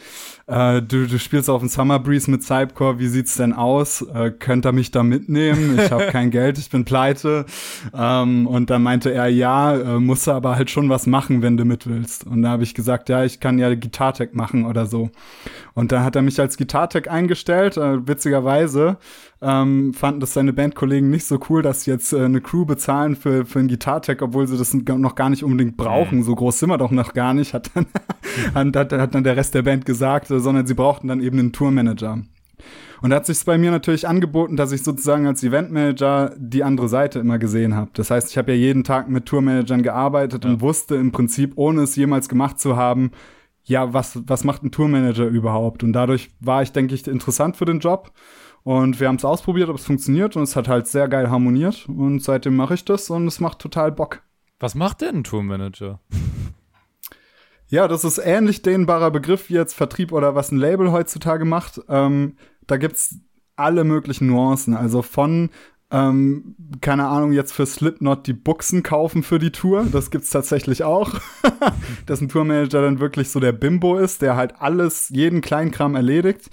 [0.48, 4.02] äh, du, du spielst auf dem Summer Breeze mit Cypcore, wie sieht's denn aus?
[4.02, 5.80] Äh, könnt ihr mich da mitnehmen?
[5.80, 7.46] Ich habe kein Geld, ich bin pleite.
[7.94, 11.56] Ähm, und dann meinte er, ja, äh, musst du aber halt schon was machen, wenn
[11.56, 12.28] du mit willst.
[12.28, 15.10] Und da habe ich gesagt, ja, ich kann ja Gitartech machen oder so.
[15.74, 18.98] Und dann hat er mich als Gitartech eingestellt, äh, witzigerweise
[19.42, 23.16] ähm, fanden das seine Bandkollegen nicht so cool, dass sie jetzt äh, eine Crew bezahlen
[23.16, 26.24] für, für einen Gitartech, obwohl sie das noch gar nicht unbedingt brauchen.
[26.24, 27.86] So groß sind wir doch noch gar nicht, hat dann,
[28.76, 31.54] hat, hat dann der Rest der Band gesagt, äh, sondern sie brauchten dann eben einen
[31.54, 32.20] Tourmanager.
[33.02, 36.90] Und da hat sich bei mir natürlich angeboten, dass ich sozusagen als Eventmanager die andere
[36.90, 37.92] Seite immer gesehen habe.
[37.94, 40.52] Das heißt, ich habe ja jeden Tag mit Tourmanagern gearbeitet ja.
[40.52, 43.12] und wusste im Prinzip, ohne es jemals gemacht zu haben,
[43.64, 45.84] ja, was, was macht ein Tourmanager überhaupt?
[45.84, 48.12] Und dadurch war ich, denke ich, interessant für den Job.
[48.70, 51.90] Und wir haben es ausprobiert, ob es funktioniert und es hat halt sehr geil harmoniert
[51.90, 54.22] und seitdem mache ich das und es macht total Bock.
[54.60, 56.00] Was macht denn ein Tourmanager?
[57.66, 61.82] Ja, das ist ähnlich dehnbarer Begriff wie jetzt Vertrieb oder was ein Label heutzutage macht.
[61.90, 62.36] Ähm,
[62.68, 63.16] da gibt's
[63.56, 64.76] alle möglichen Nuancen.
[64.76, 65.50] Also von,
[65.90, 69.88] ähm, keine Ahnung, jetzt für Slipknot die Buchsen kaufen für die Tour.
[69.92, 71.16] Das gibt's tatsächlich auch.
[72.06, 76.52] Dass ein Tourmanager dann wirklich so der Bimbo ist, der halt alles, jeden Kleinkram erledigt.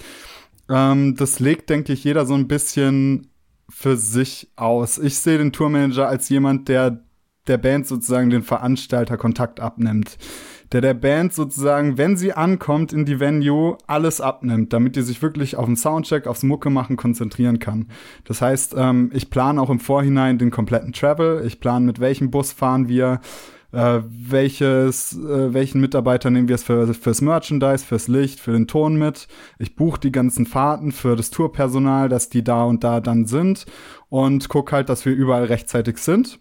[0.69, 3.29] Ähm, das legt, denke ich, jeder so ein bisschen
[3.69, 4.99] für sich aus.
[4.99, 7.03] Ich sehe den Tourmanager als jemand, der
[7.47, 10.19] der Band sozusagen den Veranstalter Kontakt abnimmt.
[10.73, 15.23] Der der Band sozusagen, wenn sie ankommt in die Venue, alles abnimmt, damit die sich
[15.23, 17.87] wirklich auf den Soundcheck, aufs Mucke machen konzentrieren kann.
[18.25, 21.45] Das heißt, ähm, ich plane auch im Vorhinein den kompletten Travel.
[21.47, 23.21] Ich plane, mit welchem Bus fahren wir
[23.73, 28.67] äh, welches, äh, welchen Mitarbeiter nehmen wir es für, fürs Merchandise, fürs Licht, für den
[28.67, 29.29] Ton mit.
[29.59, 33.67] Ich buche die ganzen Fahrten für das Tourpersonal, dass die da und da dann sind
[34.09, 36.39] und guck halt, dass wir überall rechtzeitig sind.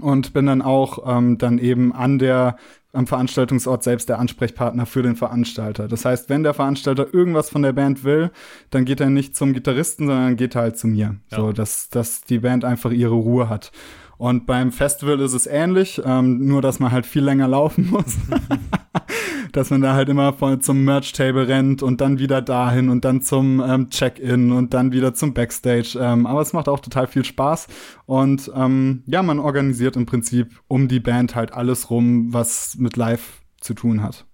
[0.00, 2.56] Und bin dann auch ähm, dann eben an der
[2.92, 5.88] am Veranstaltungsort selbst der Ansprechpartner für den Veranstalter.
[5.88, 8.30] Das heißt, wenn der Veranstalter irgendwas von der Band will,
[8.70, 11.16] dann geht er nicht zum Gitarristen, sondern geht er halt zu mir.
[11.30, 11.38] Ja.
[11.38, 13.72] So, dass, dass die Band einfach ihre Ruhe hat.
[14.18, 18.16] Und beim Festival ist es ähnlich, ähm, nur dass man halt viel länger laufen muss.
[19.52, 23.22] dass man da halt immer von, zum Merch-Table rennt und dann wieder dahin und dann
[23.22, 25.96] zum ähm, Check-in und dann wieder zum Backstage.
[26.00, 27.68] Ähm, aber es macht auch total viel Spaß.
[28.06, 32.96] Und ähm, ja, man organisiert im Prinzip um die Band halt alles rum, was mit
[32.96, 34.26] Live zu tun hat.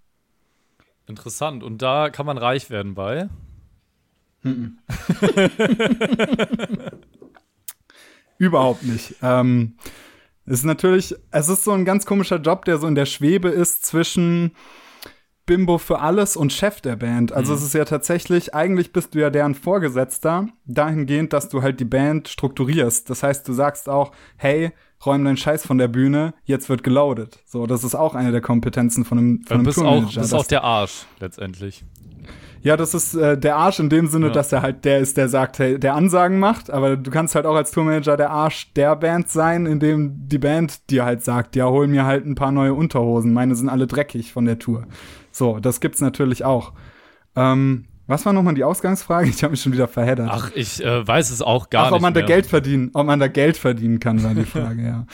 [1.07, 1.63] Interessant.
[1.63, 3.29] Und da kann man reich werden bei?
[4.43, 4.79] Mm
[8.39, 9.17] Überhaupt nicht.
[9.23, 9.77] Ähm,
[10.47, 13.49] es ist natürlich, es ist so ein ganz komischer Job, der so in der Schwebe
[13.49, 14.53] ist zwischen
[15.47, 17.33] Bimbo für alles und Chef der Band.
[17.33, 17.59] Also mhm.
[17.59, 21.85] es ist ja tatsächlich, eigentlich bist du ja deren Vorgesetzter, dahingehend, dass du halt die
[21.85, 23.11] Band strukturierst.
[23.11, 24.73] Das heißt, du sagst auch, hey,
[25.05, 27.41] räum deinen Scheiß von der Bühne, jetzt wird geloadet.
[27.45, 30.47] So, das ist auch eine der Kompetenzen von einem, von einem bist auch, bist auch
[30.47, 31.85] der Arsch, letztendlich.
[32.65, 34.33] Ja, das ist äh, der Arsch in dem Sinne, ja.
[34.33, 37.45] dass er halt der ist, der sagt, hey, der Ansagen macht, aber du kannst halt
[37.45, 41.57] auch als Tourmanager der Arsch der Band sein, in dem die Band dir halt sagt,
[41.57, 44.87] ja, hol mir halt ein paar neue Unterhosen, meine sind alle dreckig von der Tour.
[45.31, 46.73] So, das gibt's natürlich auch.
[47.37, 49.29] Ähm, was war nochmal die Ausgangsfrage?
[49.29, 50.31] Ich habe mich schon wieder verheddert.
[50.33, 51.97] Ach, ich äh, weiß es auch gar Ach, nicht.
[51.97, 52.23] Ob man mehr.
[52.23, 55.07] da Geld verdienen, ob man da Geld verdienen kann, war die Frage, ja.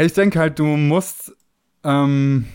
[0.00, 1.32] Ich denke halt, du musst
[1.84, 2.46] ähm,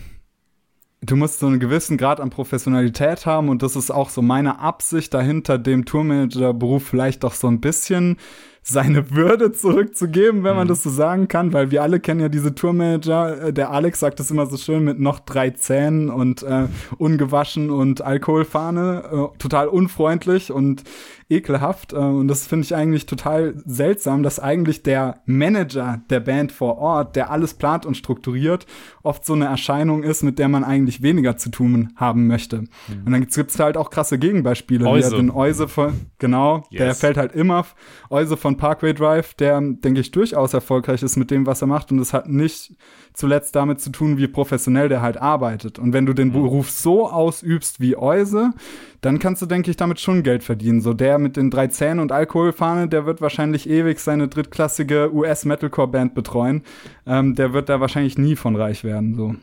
[1.02, 4.60] du musst so einen gewissen Grad an Professionalität haben und das ist auch so meine
[4.60, 8.16] Absicht dahinter, dem Tourmanager-Beruf vielleicht doch so ein bisschen
[8.64, 10.68] seine Würde zurückzugeben, wenn man mhm.
[10.68, 13.48] das so sagen kann, weil wir alle kennen ja diese Tourmanager.
[13.48, 17.70] Äh, der Alex sagt das immer so schön mit noch drei Zähnen und äh, ungewaschen
[17.70, 20.84] und Alkoholfahne, äh, total unfreundlich und
[21.32, 21.92] ekelhaft.
[21.92, 26.78] Äh, und das finde ich eigentlich total seltsam, dass eigentlich der Manager der Band vor
[26.78, 28.66] Ort, der alles plant und strukturiert,
[29.02, 32.60] oft so eine Erscheinung ist, mit der man eigentlich weniger zu tun haben möchte.
[32.60, 32.66] Mhm.
[33.04, 34.86] Und dann gibt es halt auch krasse Gegenbeispiele.
[34.86, 35.16] Euse.
[35.16, 36.78] Den Euse von, genau, yes.
[36.78, 37.66] der fällt halt immer.
[38.10, 41.92] Euse von Parkway Drive, der, denke ich, durchaus erfolgreich ist mit dem, was er macht.
[41.92, 42.74] Und es hat nicht
[43.14, 45.78] zuletzt damit zu tun, wie professionell der halt arbeitet.
[45.78, 46.32] Und wenn du den mhm.
[46.32, 48.52] Beruf so ausübst wie Euse,
[49.00, 50.80] dann kannst du, denke ich, damit schon Geld verdienen.
[50.80, 56.14] So der mit den drei Zähnen und Alkoholfahne, der wird wahrscheinlich ewig seine drittklassige US-Metalcore-Band
[56.14, 56.62] betreuen.
[57.06, 59.14] Ähm, der wird da wahrscheinlich nie von reich werden.
[59.14, 59.34] So.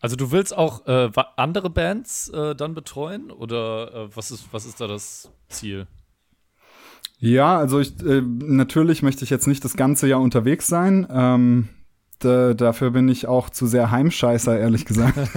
[0.00, 4.66] Also du willst auch äh, andere Bands äh, dann betreuen oder äh, was ist was
[4.66, 5.86] ist da das Ziel?
[7.18, 11.06] Ja, also ich, äh, natürlich möchte ich jetzt nicht das ganze Jahr unterwegs sein.
[11.08, 11.68] Ähm,
[12.18, 15.16] da, dafür bin ich auch zu sehr Heimscheißer, ehrlich gesagt.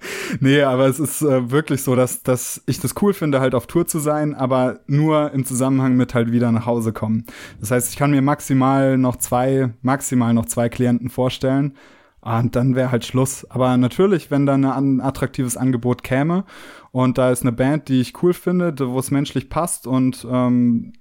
[0.40, 3.66] nee, aber es ist äh, wirklich so, dass, dass ich das cool finde, halt auf
[3.66, 7.24] Tour zu sein, aber nur im Zusammenhang mit halt wieder nach Hause kommen.
[7.60, 11.74] Das heißt, ich kann mir maximal noch zwei, maximal noch zwei Klienten vorstellen.
[12.20, 13.48] Und dann wäre halt Schluss.
[13.50, 16.44] Aber natürlich, wenn da ein attraktives Angebot käme
[16.90, 20.92] und da ist eine Band, die ich cool finde, wo es menschlich passt und ähm,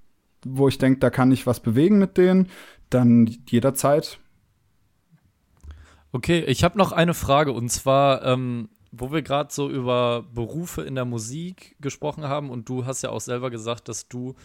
[0.46, 2.48] wo ich denke, da kann ich was bewegen mit denen,
[2.90, 4.20] dann jederzeit.
[6.12, 10.82] Okay, ich habe noch eine Frage und zwar, ähm, wo wir gerade so über Berufe
[10.84, 14.36] in der Musik gesprochen haben und du hast ja auch selber gesagt, dass du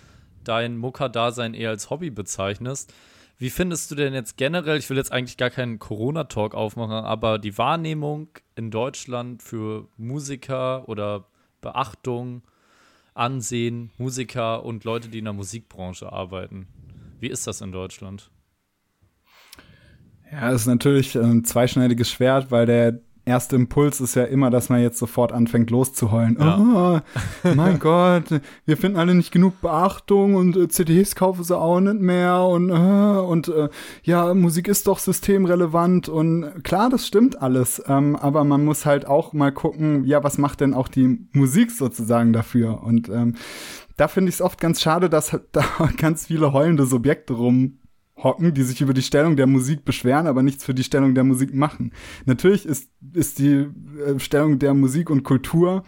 [0.45, 2.93] dein Mucker-Dasein eher als Hobby bezeichnest.
[3.39, 7.39] Wie findest du denn jetzt generell, ich will jetzt eigentlich gar keinen Corona-Talk aufmachen, aber
[7.39, 11.27] die Wahrnehmung in Deutschland für Musiker oder
[11.61, 12.43] Beachtung,
[13.15, 16.67] Ansehen, Musiker und Leute, die in der Musikbranche arbeiten?
[17.21, 18.31] Wie ist das in Deutschland?
[20.31, 24.69] Ja, das ist natürlich ein zweischneidiges Schwert, weil der erste Impuls ist ja immer, dass
[24.69, 26.37] man jetzt sofort anfängt loszuheulen.
[26.41, 27.03] Ja.
[27.45, 28.25] Oh, mein Gott,
[28.65, 32.71] wir finden alle nicht genug Beachtung und äh, CDs kaufen sie auch nicht mehr und,
[32.71, 33.69] äh, und äh,
[34.03, 39.07] ja, Musik ist doch systemrelevant und klar, das stimmt alles, ähm, aber man muss halt
[39.07, 43.35] auch mal gucken, ja, was macht denn auch die Musik sozusagen dafür und ähm,
[43.97, 45.65] da finde ich es oft ganz schade, dass da
[45.97, 47.79] ganz viele heulende Subjekte rum
[48.23, 51.25] hocken, die sich über die Stellung der Musik beschweren, aber nichts für die Stellung der
[51.25, 51.93] Musik machen.
[52.25, 53.67] Natürlich ist, ist die
[54.07, 55.83] äh, Stellung der Musik und Kultur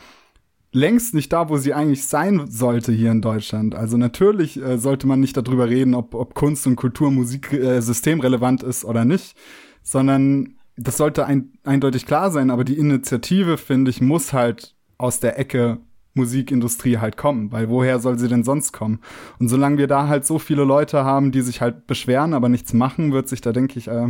[0.73, 3.75] längst nicht da, wo sie eigentlich sein sollte hier in Deutschland.
[3.75, 7.81] Also natürlich äh, sollte man nicht darüber reden, ob, ob Kunst und Kultur Musik äh,
[7.81, 9.37] systemrelevant ist oder nicht,
[9.83, 15.20] sondern das sollte ein, eindeutig klar sein, aber die Initiative, finde ich, muss halt aus
[15.20, 15.79] der Ecke
[16.14, 19.00] Musikindustrie halt kommen, weil woher soll sie denn sonst kommen?
[19.38, 22.72] Und solange wir da halt so viele Leute haben, die sich halt beschweren, aber nichts
[22.72, 24.09] machen, wird sich da, denke ich, äh,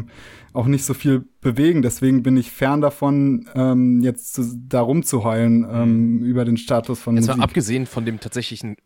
[0.52, 1.82] auch nicht so viel bewegen.
[1.82, 6.24] Deswegen bin ich fern davon, ähm, jetzt zu, da rumzuheulen ähm, mhm.
[6.24, 7.38] über den Status von jetzt Musik.
[7.38, 8.76] Mal abgesehen von dem tatsächlichen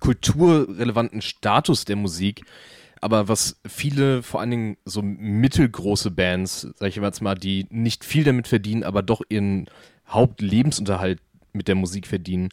[0.00, 2.42] kulturrelevanten Status der Musik,
[3.00, 8.04] aber was viele, vor allen Dingen so mittelgroße Bands, sag ich jetzt mal, die nicht
[8.04, 9.66] viel damit verdienen, aber doch ihren
[10.08, 11.20] Hauptlebensunterhalt
[11.52, 12.48] mit der Musik verdienen,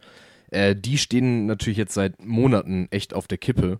[0.51, 3.79] äh, die stehen natürlich jetzt seit Monaten echt auf der Kippe.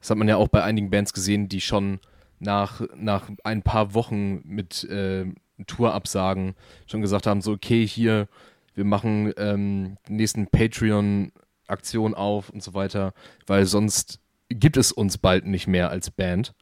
[0.00, 2.00] Das hat man ja auch bei einigen Bands gesehen, die schon
[2.38, 5.26] nach, nach ein paar Wochen mit äh,
[5.66, 6.54] Tourabsagen
[6.86, 8.28] schon gesagt haben, so okay, hier,
[8.74, 13.12] wir machen ähm, nächsten Patreon-Aktion auf und so weiter,
[13.46, 16.54] weil sonst gibt es uns bald nicht mehr als Band.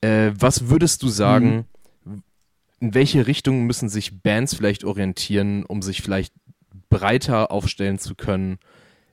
[0.00, 1.66] Äh, was würdest du sagen,
[2.04, 2.22] mhm.
[2.78, 6.32] in welche Richtung müssen sich Bands vielleicht orientieren, um sich vielleicht
[6.90, 8.58] breiter aufstellen zu können,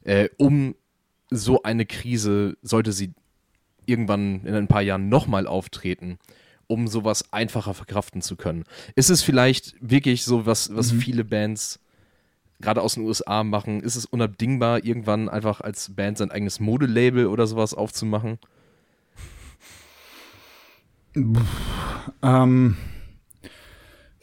[0.04, 0.76] äh, um
[1.30, 3.13] so eine Krise, sollte sie
[3.86, 6.20] irgendwann in ein paar Jahren nochmal auftreten,
[6.68, 8.66] um sowas einfacher verkraften zu können.
[8.96, 11.00] Ist es vielleicht wirklich so, was, was mhm.
[11.00, 11.80] viele Bands
[12.60, 13.82] gerade aus den USA machen?
[13.82, 18.40] Ist es unabdingbar, irgendwann einfach als Band sein eigenes Modelabel oder sowas aufzumachen?
[22.22, 22.78] Ähm,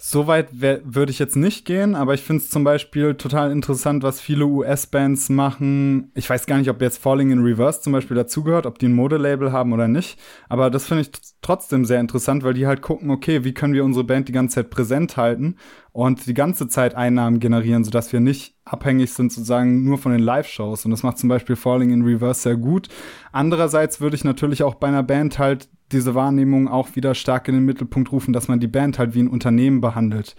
[0.07, 4.03] so weit würde ich jetzt nicht gehen, aber ich finde es zum Beispiel total interessant,
[4.03, 6.13] was viele US-Bands machen.
[6.15, 8.93] Ich weiß gar nicht, ob jetzt Falling in Reverse zum Beispiel dazugehört, ob die ein
[8.93, 10.19] Modelabel haben oder nicht.
[10.51, 13.83] Aber das finde ich trotzdem sehr interessant, weil die halt gucken, okay, wie können wir
[13.83, 15.57] unsere Band die ganze Zeit präsent halten
[15.93, 20.21] und die ganze Zeit Einnahmen generieren, sodass wir nicht abhängig sind sozusagen nur von den
[20.21, 20.85] Live-Shows.
[20.85, 22.89] Und das macht zum Beispiel Falling in Reverse sehr gut.
[23.33, 27.55] Andererseits würde ich natürlich auch bei einer Band halt diese Wahrnehmung auch wieder stark in
[27.55, 30.37] den Mittelpunkt rufen, dass man die Band halt wie ein Unternehmen behandelt.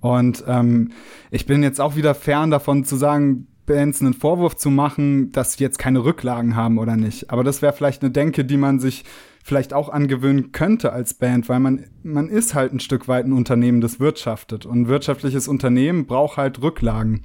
[0.00, 0.90] Und ähm,
[1.30, 5.54] ich bin jetzt auch wieder fern davon zu sagen, Bands einen Vorwurf zu machen, dass
[5.54, 7.30] sie jetzt keine Rücklagen haben oder nicht.
[7.30, 9.04] Aber das wäre vielleicht eine Denke, die man sich
[9.44, 13.32] vielleicht auch angewöhnen könnte als Band, weil man, man ist halt ein Stück weit ein
[13.32, 14.66] Unternehmen, das wirtschaftet.
[14.66, 17.22] Und ein wirtschaftliches Unternehmen braucht halt Rücklagen.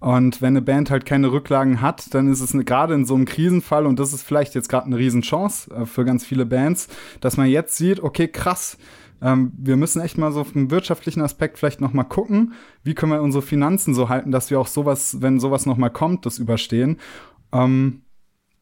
[0.00, 3.24] Und wenn eine Band halt keine Rücklagen hat, dann ist es gerade in so einem
[3.24, 6.88] Krisenfall, und das ist vielleicht jetzt gerade eine Riesenchance äh, für ganz viele Bands,
[7.20, 8.78] dass man jetzt sieht, okay, krass,
[9.20, 13.12] ähm, wir müssen echt mal so vom wirtschaftlichen Aspekt vielleicht noch mal gucken, wie können
[13.12, 16.38] wir unsere Finanzen so halten, dass wir auch sowas, wenn sowas noch mal kommt, das
[16.38, 16.98] überstehen.
[17.52, 18.02] Ähm,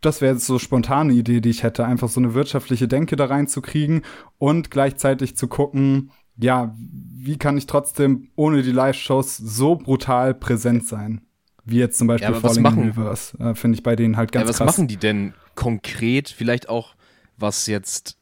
[0.01, 3.27] das wäre jetzt so spontane Idee, die ich hätte, einfach so eine wirtschaftliche Denke da
[3.27, 4.03] reinzukriegen
[4.39, 10.87] und gleichzeitig zu gucken, ja, wie kann ich trotzdem ohne die Live-Shows so brutal präsent
[10.87, 11.23] sein?
[11.65, 14.31] Wie jetzt zum Beispiel ja, Falling machen, in Reverse, äh, finde ich bei denen halt
[14.31, 14.69] ganz ja, was krass.
[14.69, 16.29] Was machen die denn konkret?
[16.29, 16.95] Vielleicht auch,
[17.37, 18.19] was jetzt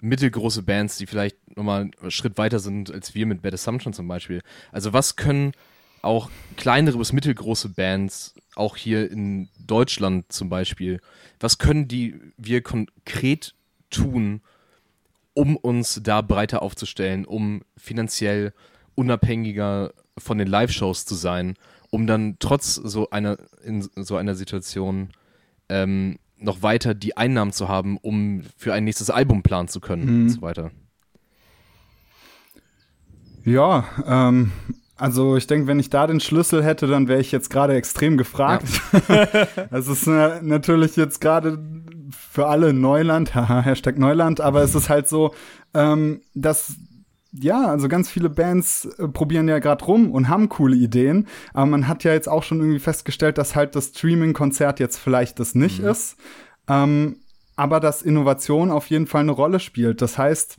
[0.00, 4.06] mittelgroße Bands, die vielleicht nochmal einen Schritt weiter sind als wir mit Bad Assumption zum
[4.06, 4.42] Beispiel.
[4.70, 5.52] Also was können
[6.02, 11.00] auch kleinere bis mittelgroße Bands, auch hier in Deutschland zum Beispiel,
[11.40, 13.54] was können die wir konkret
[13.88, 14.42] tun,
[15.34, 18.52] um uns da breiter aufzustellen, um finanziell
[18.94, 21.54] unabhängiger von den Live-Shows zu sein,
[21.90, 25.10] um dann trotz so einer in so einer Situation
[25.68, 30.04] ähm, noch weiter die Einnahmen zu haben, um für ein nächstes Album planen zu können
[30.04, 30.22] Mhm.
[30.22, 30.70] und so weiter.
[33.44, 34.52] Ja, ähm,
[34.96, 38.16] also ich denke, wenn ich da den Schlüssel hätte, dann wäre ich jetzt gerade extrem
[38.16, 38.66] gefragt.
[39.70, 41.58] Es ist äh, natürlich jetzt gerade
[42.14, 45.34] für alle Neuland, haha, Hashtag Neuland, aber es ist halt so,
[45.74, 46.76] ähm, dass
[47.36, 51.66] ja, also ganz viele Bands äh, probieren ja gerade rum und haben coole Ideen, aber
[51.66, 55.54] man hat ja jetzt auch schon irgendwie festgestellt, dass halt das Streaming-Konzert jetzt vielleicht das
[55.54, 56.16] nicht ist,
[56.68, 57.16] ähm,
[57.56, 60.00] aber dass Innovation auf jeden Fall eine Rolle spielt.
[60.00, 60.58] Das heißt,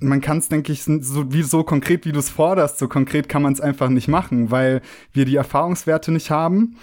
[0.00, 3.28] man kann es, denke ich, so, wie, so konkret, wie du es forderst, so konkret
[3.28, 6.76] kann man es einfach nicht machen, weil wir die Erfahrungswerte nicht haben,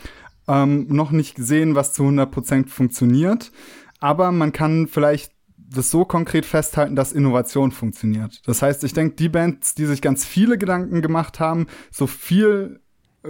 [0.51, 3.51] ähm, noch nicht sehen, was zu 100% funktioniert.
[3.99, 8.41] Aber man kann vielleicht das so konkret festhalten, dass Innovation funktioniert.
[8.45, 12.81] Das heißt, ich denke, die Bands, die sich ganz viele Gedanken gemacht haben, so viel
[13.23, 13.29] äh,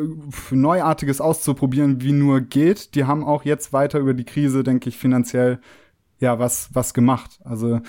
[0.50, 4.98] Neuartiges auszuprobieren, wie nur geht, die haben auch jetzt weiter über die Krise, denke ich,
[4.98, 5.60] finanziell
[6.20, 7.40] ja was, was gemacht.
[7.44, 7.82] Also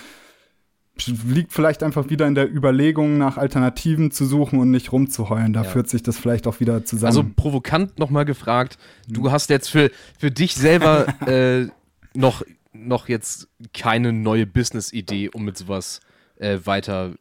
[1.08, 5.52] liegt vielleicht einfach wieder in der Überlegung, nach Alternativen zu suchen und nicht rumzuheulen.
[5.52, 5.68] Da Ja.
[5.68, 7.06] führt sich das vielleicht auch wieder zusammen.
[7.08, 8.78] Also provokant nochmal gefragt,
[9.08, 11.66] du hast jetzt für, für dich selber äh,
[12.14, 12.42] noch,
[12.72, 16.00] noch jetzt keine neue Business-Idee, um mit sowas
[16.36, 17.14] äh, weiter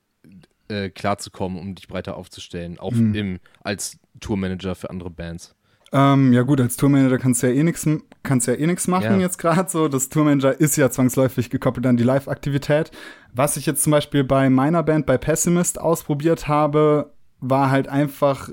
[0.69, 3.15] äh, klarzukommen, um dich breiter aufzustellen, auch Hm.
[3.15, 5.55] im, als Tourmanager für andere Bands.
[5.94, 7.88] Ähm, ja gut, als Tourmanager kannst du ja eh nichts
[8.24, 9.18] kannst ja eh machen Ja.
[9.18, 9.88] jetzt gerade so.
[9.88, 12.92] Das Tourmanager ist ja zwangsläufig gekoppelt an die Live-Aktivität.
[13.34, 18.50] Was ich jetzt zum Beispiel bei meiner Band, bei Pessimist, ausprobiert habe, war halt einfach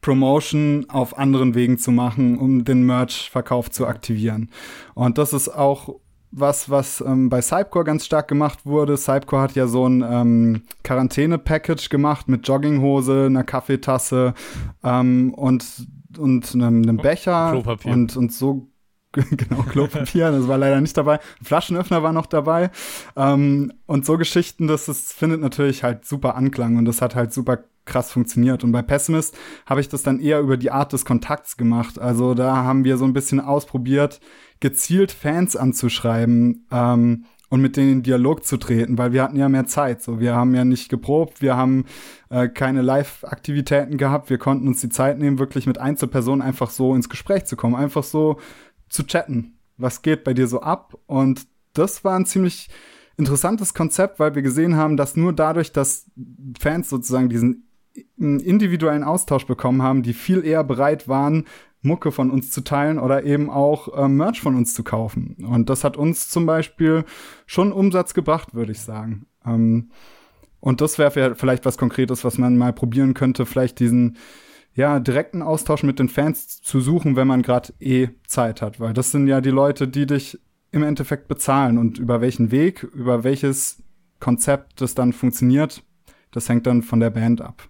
[0.00, 4.50] Promotion auf anderen Wegen zu machen, um den Merch-Verkauf zu aktivieren.
[4.94, 5.96] Und das ist auch
[6.30, 8.96] was, was ähm, bei Cypcore ganz stark gemacht wurde.
[8.96, 14.34] Cypcore hat ja so ein ähm, Quarantäne-Package gemacht mit Jogginghose, einer Kaffeetasse
[14.84, 17.92] ähm, und, und einem, einem Becher Klopapier.
[17.92, 18.68] und, und so
[19.30, 21.20] genau, Klopapier, das war leider nicht dabei.
[21.42, 22.70] Flaschenöffner war noch dabei.
[23.16, 27.32] Ähm, und so Geschichten, das ist, findet natürlich halt super Anklang und das hat halt
[27.32, 28.62] super krass funktioniert.
[28.62, 31.98] Und bei Pessimist habe ich das dann eher über die Art des Kontakts gemacht.
[31.98, 34.20] Also da haben wir so ein bisschen ausprobiert,
[34.60, 39.48] gezielt Fans anzuschreiben ähm, und mit denen in Dialog zu treten, weil wir hatten ja
[39.48, 40.02] mehr Zeit.
[40.02, 41.84] So, wir haben ja nicht geprobt, wir haben
[42.28, 46.94] äh, keine Live-Aktivitäten gehabt, wir konnten uns die Zeit nehmen, wirklich mit Einzelpersonen einfach so
[46.94, 48.38] ins Gespräch zu kommen, einfach so
[48.88, 49.58] zu chatten.
[49.76, 50.98] Was geht bei dir so ab?
[51.06, 52.68] Und das war ein ziemlich
[53.16, 56.10] interessantes Konzept, weil wir gesehen haben, dass nur dadurch, dass
[56.58, 57.66] Fans sozusagen diesen
[58.18, 61.44] individuellen Austausch bekommen haben, die viel eher bereit waren,
[61.86, 65.36] Mucke von uns zu teilen oder eben auch äh, Merch von uns zu kaufen.
[65.48, 67.04] Und das hat uns zum Beispiel
[67.46, 69.26] schon Umsatz gebracht, würde ich sagen.
[69.46, 69.90] Ähm,
[70.60, 74.16] und das wäre vielleicht was Konkretes, was man mal probieren könnte, vielleicht diesen
[74.74, 78.78] ja, direkten Austausch mit den Fans zu suchen, wenn man gerade eh Zeit hat.
[78.78, 80.38] Weil das sind ja die Leute, die dich
[80.70, 81.78] im Endeffekt bezahlen.
[81.78, 83.82] Und über welchen Weg, über welches
[84.20, 85.82] Konzept das dann funktioniert,
[86.30, 87.68] das hängt dann von der Band ab.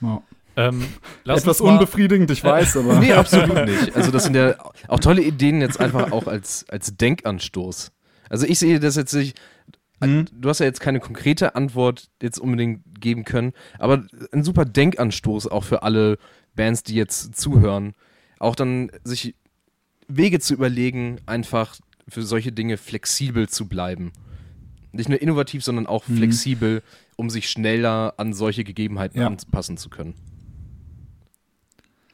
[0.00, 0.22] Ja.
[0.56, 0.84] Ähm,
[1.24, 2.94] lass Etwas unbefriedigend, ich weiß, aber.
[3.00, 3.94] Nee, absolut nicht.
[3.96, 4.54] Also das sind ja
[4.88, 7.92] auch tolle Ideen jetzt einfach auch als, als Denkanstoß.
[8.28, 9.38] Also ich sehe das jetzt nicht,
[10.00, 10.24] Mhm.
[10.32, 15.46] du hast ja jetzt keine konkrete Antwort jetzt unbedingt geben können, aber ein super Denkanstoß
[15.46, 16.18] auch für alle
[16.56, 17.94] Bands, die jetzt zuhören,
[18.40, 19.36] auch dann sich
[20.08, 21.76] Wege zu überlegen, einfach
[22.08, 24.10] für solche Dinge flexibel zu bleiben.
[24.90, 26.16] Nicht nur innovativ, sondern auch Mhm.
[26.16, 26.82] flexibel,
[27.14, 29.28] um sich schneller an solche Gegebenheiten Ja.
[29.28, 30.14] anpassen zu können.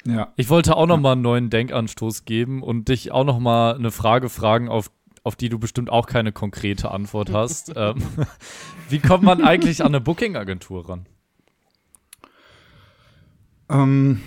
[0.09, 0.33] Ja.
[0.37, 3.91] Ich wollte auch noch mal einen neuen Denkanstoß geben und dich auch noch mal eine
[3.91, 4.91] Frage fragen, auf,
[5.23, 7.73] auf die du bestimmt auch keine konkrete Antwort hast.
[7.77, 7.97] ähm,
[8.89, 11.07] wie kommt man eigentlich an eine Booking-Agentur ran?
[13.69, 14.23] Ähm,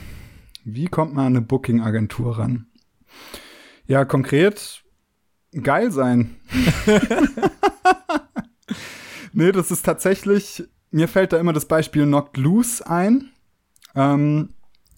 [0.64, 2.68] wie kommt man an eine Booking-Agentur ran?
[3.88, 4.84] Ja, konkret
[5.64, 6.36] geil sein.
[9.34, 13.32] nee, das ist tatsächlich, mir fällt da immer das Beispiel Knocked Loose ein.
[13.96, 14.54] Ähm,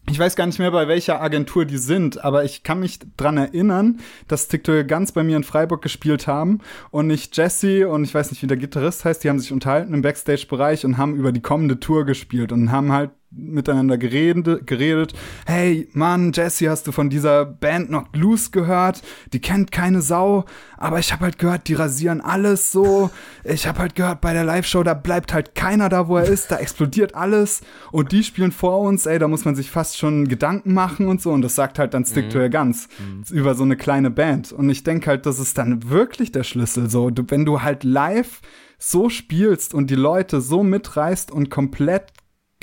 [0.09, 3.37] ich weiß gar nicht mehr, bei welcher Agentur die sind, aber ich kann mich dran
[3.37, 6.59] erinnern, dass TikTok ganz bei mir in Freiburg gespielt haben
[6.91, 9.93] und nicht Jesse und ich weiß nicht, wie der Gitarrist heißt, die haben sich unterhalten
[9.93, 15.13] im Backstage-Bereich und haben über die kommende Tour gespielt und haben halt miteinander geredet, geredet.
[15.45, 19.01] Hey, Mann, Jesse, hast du von dieser Band Knocked Loose gehört?
[19.33, 20.45] Die kennt keine Sau,
[20.77, 23.09] aber ich habe halt gehört, die rasieren alles so.
[23.43, 26.51] Ich habe halt gehört, bei der Live-Show, da bleibt halt keiner da, wo er ist,
[26.51, 27.61] da explodiert alles
[27.91, 31.21] und die spielen vor uns, ey, da muss man sich fast schon Gedanken machen und
[31.21, 32.29] so und das sagt halt dann Stick mhm.
[32.29, 33.35] to Your Guns mhm.
[33.35, 36.89] über so eine kleine Band und ich denke halt, das ist dann wirklich der Schlüssel
[36.89, 38.41] so, wenn du halt live
[38.77, 42.11] so spielst und die Leute so mitreißt und komplett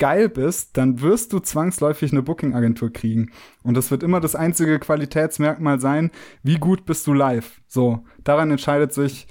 [0.01, 3.29] geil bist, dann wirst du zwangsläufig eine Booking-Agentur kriegen.
[3.61, 6.09] Und das wird immer das einzige Qualitätsmerkmal sein,
[6.41, 7.61] wie gut bist du live.
[7.67, 9.27] So, daran entscheidet sich,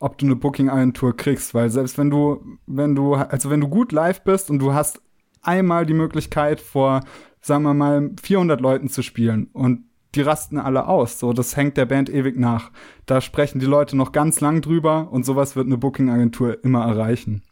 [0.00, 3.92] ob du eine Booking-Agentur kriegst, weil selbst wenn du, wenn du, also wenn du gut
[3.92, 5.02] live bist und du hast
[5.42, 7.00] einmal die Möglichkeit vor,
[7.42, 11.18] sagen wir mal, 400 Leuten zu spielen und die rasten alle aus.
[11.18, 12.70] So, das hängt der Band ewig nach.
[13.04, 17.42] Da sprechen die Leute noch ganz lang drüber und sowas wird eine Booking-Agentur immer erreichen.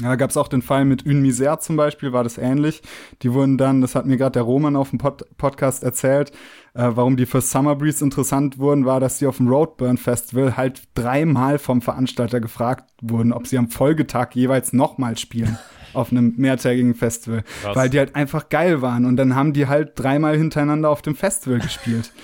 [0.00, 2.82] Ja, da gab es auch den Fall mit Une Misère zum Beispiel, war das ähnlich.
[3.22, 6.30] Die wurden dann, das hat mir gerade der Roman auf dem Pod Podcast erzählt,
[6.74, 10.56] äh, warum die für Summer Breeze interessant wurden, war, dass sie auf dem Roadburn Festival
[10.56, 15.58] halt dreimal vom Veranstalter gefragt wurden, ob sie am Folgetag jeweils nochmal spielen
[15.92, 17.76] auf einem mehrtägigen Festival, Krass.
[17.76, 19.04] weil die halt einfach geil waren.
[19.04, 22.12] Und dann haben die halt dreimal hintereinander auf dem Festival gespielt.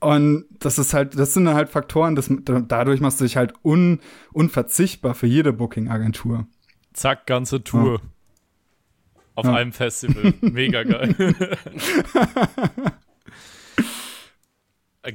[0.00, 2.30] Und das ist halt, das sind halt Faktoren, das,
[2.68, 4.00] dadurch machst du dich halt un,
[4.34, 6.46] unverzichtbar für jede Booking-Agentur.
[6.94, 8.00] Zack, ganze Tour.
[8.00, 8.08] Ja.
[9.36, 9.54] Auf ja.
[9.54, 10.32] einem Festival.
[10.40, 11.14] Mega geil.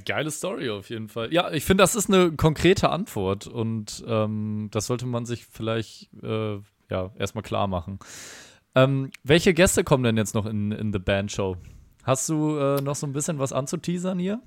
[0.05, 1.33] Geile Story auf jeden Fall.
[1.33, 6.13] Ja, ich finde, das ist eine konkrete Antwort und ähm, das sollte man sich vielleicht
[6.21, 6.59] äh,
[6.89, 7.97] ja, erstmal klar machen.
[8.75, 11.57] Ähm, welche Gäste kommen denn jetzt noch in, in The Band Show?
[12.03, 14.41] Hast du äh, noch so ein bisschen was anzuteasern hier?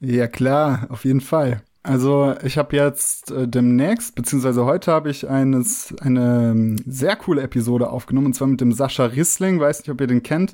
[0.00, 1.62] Ja, klar, auf jeden Fall.
[1.82, 7.42] Also ich habe jetzt äh, demnächst, beziehungsweise heute habe ich eines, eine ähm, sehr coole
[7.42, 10.52] Episode aufgenommen, und zwar mit dem Sascha Rissling, weiß nicht, ob ihr den kennt.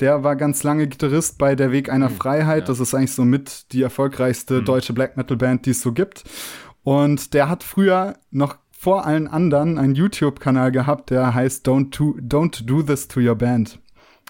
[0.00, 2.60] Der war ganz lange Gitarrist bei Der Weg einer hm, Freiheit.
[2.60, 2.66] Ja.
[2.66, 4.64] Das ist eigentlich so mit die erfolgreichste hm.
[4.64, 6.24] deutsche Black Metal Band, die es so gibt.
[6.82, 12.16] Und der hat früher noch vor allen anderen einen YouTube-Kanal gehabt, der heißt Don't, to,
[12.20, 13.78] Don't Do This to Your Band.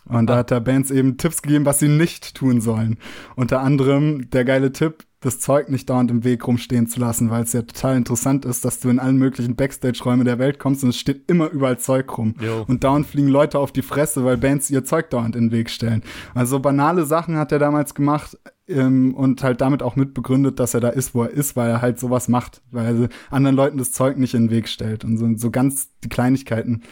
[0.04, 0.38] Und da ah.
[0.38, 2.98] hat er Bands eben Tipps gegeben, was sie nicht tun sollen.
[3.36, 7.44] Unter anderem der geile Tipp, das Zeug nicht dauernd im Weg rumstehen zu lassen, weil
[7.44, 10.90] es ja total interessant ist, dass du in allen möglichen Backstage-Räume der Welt kommst und
[10.90, 12.34] es steht immer überall Zeug rum.
[12.40, 12.64] Jo.
[12.66, 15.70] Und dauernd fliegen Leute auf die Fresse, weil Bands ihr Zeug dauernd in den Weg
[15.70, 16.02] stellen.
[16.34, 18.36] Also banale Sachen hat er damals gemacht
[18.68, 21.82] ähm, und halt damit auch mitbegründet, dass er da ist, wo er ist, weil er
[21.82, 25.18] halt sowas macht, weil er anderen Leuten das Zeug nicht in den Weg stellt und
[25.18, 26.82] so, so ganz die Kleinigkeiten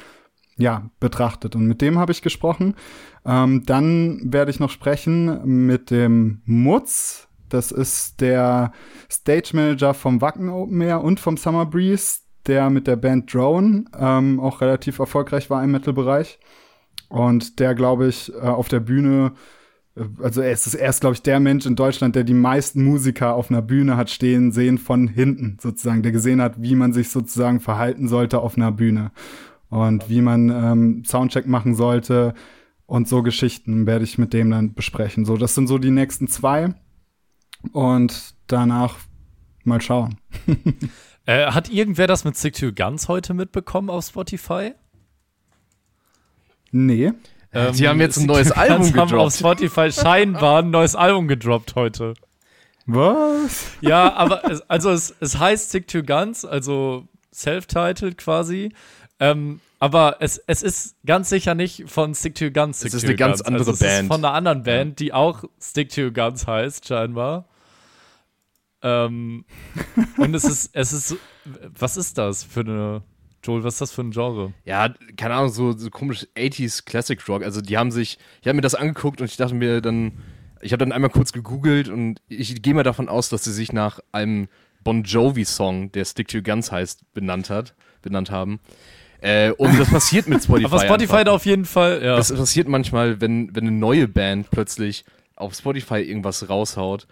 [0.57, 1.57] ja, betrachtet.
[1.57, 2.75] Und mit dem habe ich gesprochen.
[3.25, 8.73] Ähm, dann werde ich noch sprechen mit dem Mutz, das ist der
[9.11, 13.85] Stage Manager vom Wacken Open Air und vom Summer Breeze, der mit der Band Drone
[13.99, 16.39] ähm, auch relativ erfolgreich war im Metal-Bereich.
[17.09, 19.33] Und der, glaube ich, äh, auf der Bühne,
[19.97, 23.35] äh, also er ist, er glaube ich, der Mensch in Deutschland, der die meisten Musiker
[23.35, 27.11] auf einer Bühne hat stehen sehen von hinten, sozusagen, der gesehen hat, wie man sich
[27.11, 29.11] sozusagen verhalten sollte auf einer Bühne.
[29.69, 32.35] Und wie man ähm, Soundcheck machen sollte.
[32.87, 35.25] Und so Geschichten werde ich mit dem dann besprechen.
[35.25, 36.75] So, das sind so die nächsten zwei
[37.73, 38.99] und danach
[39.65, 40.17] mal schauen.
[41.27, 44.73] äh, hat irgendwer das mit Stick to Guns heute mitbekommen auf Spotify?
[46.73, 47.13] Nee.
[47.53, 49.13] Ähm, Sie haben jetzt ein neues Album gedroppt.
[49.13, 52.15] haben auf Spotify scheinbar ein neues Album gedroppt heute.
[52.87, 53.73] Was?
[53.81, 58.73] Ja, aber es, also es, es heißt Stick to Guns, also self-titled quasi.
[59.19, 62.79] Ähm, aber es, es ist ganz sicher nicht von Stick to Guns.
[62.79, 63.47] Stick es ist eine ganz Guns.
[63.49, 63.93] andere also Band.
[63.93, 67.49] Es ist von einer anderen Band, die auch Stick to Guns heißt, scheinbar.
[68.83, 69.47] Ähm,
[70.19, 71.17] und es ist, es ist,
[71.79, 73.03] was ist das für eine,
[73.43, 74.53] Joel, was ist das für ein Genre?
[74.67, 77.43] Ja, keine Ahnung, so, so komisch 80s Classic Rock.
[77.43, 80.13] Also die haben sich, ich habe mir das angeguckt und ich dachte mir dann,
[80.61, 83.73] ich habe dann einmal kurz gegoogelt und ich gehe mal davon aus, dass sie sich
[83.73, 84.49] nach einem
[84.85, 88.61] Bon Jovi-Song, der Stick to Your Guns heißt, benannt hat, benannt haben.
[89.21, 90.67] Äh, und das passiert mit Spotify.
[90.67, 91.33] Aber Spotify einfach.
[91.35, 92.17] auf jeden Fall, ja.
[92.17, 95.05] Das passiert manchmal, wenn, wenn eine neue Band plötzlich
[95.37, 97.07] auf Spotify irgendwas raushaut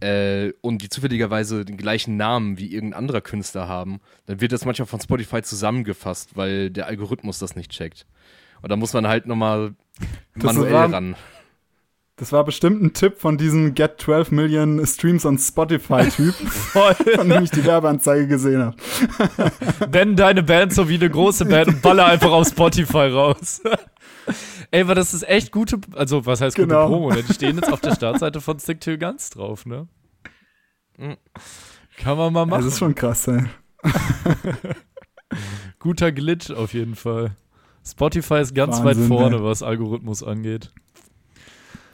[0.00, 4.64] äh, und die zufälligerweise den gleichen Namen wie irgendein anderer Künstler haben, dann wird das
[4.64, 8.06] manchmal von Spotify zusammengefasst, weil der Algorithmus das nicht checkt.
[8.62, 9.74] Und da muss man halt nochmal
[10.34, 11.16] manuell ran.
[12.18, 16.34] Das war bestimmt ein Tipp von diesem Get 12 Million Streams on Spotify-Typ,
[17.14, 18.76] von dem ich die Werbeanzeige gesehen habe.
[19.88, 23.62] Wenn deine Band so wie eine große Band und baller einfach auf Spotify raus.
[24.72, 26.88] Ey, aber das ist echt gute, also was heißt gute genau.
[26.88, 27.10] Promo?
[27.10, 27.22] Ne?
[27.22, 29.86] Die stehen jetzt auf der Startseite von Stick to Guns drauf, ne?
[30.96, 31.16] Hm.
[31.98, 32.64] Kann man mal machen.
[32.64, 33.44] Das ist schon krass, ey.
[35.78, 37.36] Guter Glitch auf jeden Fall.
[37.86, 39.44] Spotify ist ganz Wahnsinn, weit vorne, ey.
[39.44, 40.72] was Algorithmus angeht.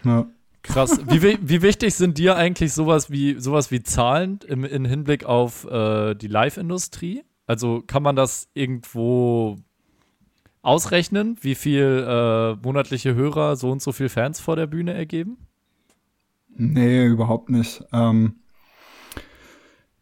[0.04, 0.26] Ja.
[0.62, 0.98] Krass.
[1.08, 5.24] Wie, wi- wie wichtig sind dir eigentlich sowas wie, sowas wie Zahlen im, im Hinblick
[5.24, 7.22] auf äh, die Live-Industrie?
[7.46, 9.58] Also kann man das irgendwo
[10.62, 15.36] ausrechnen, wie viel äh, monatliche Hörer so und so viel Fans vor der Bühne ergeben?
[16.56, 17.84] Nee, überhaupt nicht.
[17.92, 18.36] Ähm,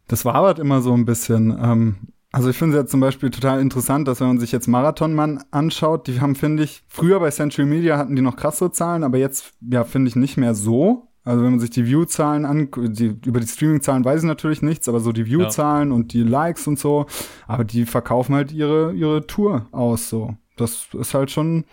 [0.07, 1.51] das war aber immer so ein bisschen.
[1.61, 1.95] Ähm,
[2.33, 5.43] also ich finde es ja zum Beispiel total interessant, dass wenn man sich jetzt Marathonmann
[5.51, 9.19] anschaut, die haben, finde ich, früher bei Century Media hatten die noch krassere Zahlen, aber
[9.19, 11.09] jetzt, ja, finde ich nicht mehr so.
[11.23, 14.89] Also wenn man sich die View-Zahlen an, die, über die Streaming-Zahlen weiß ich natürlich nichts,
[14.89, 17.05] aber so die View-Zahlen und die Likes und so,
[17.45, 20.35] aber die verkaufen halt ihre, ihre Tour aus, so.
[20.57, 21.65] Das ist halt schon,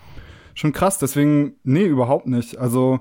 [0.53, 0.99] schon krass.
[0.99, 2.59] Deswegen, nee, überhaupt nicht.
[2.59, 2.99] Also,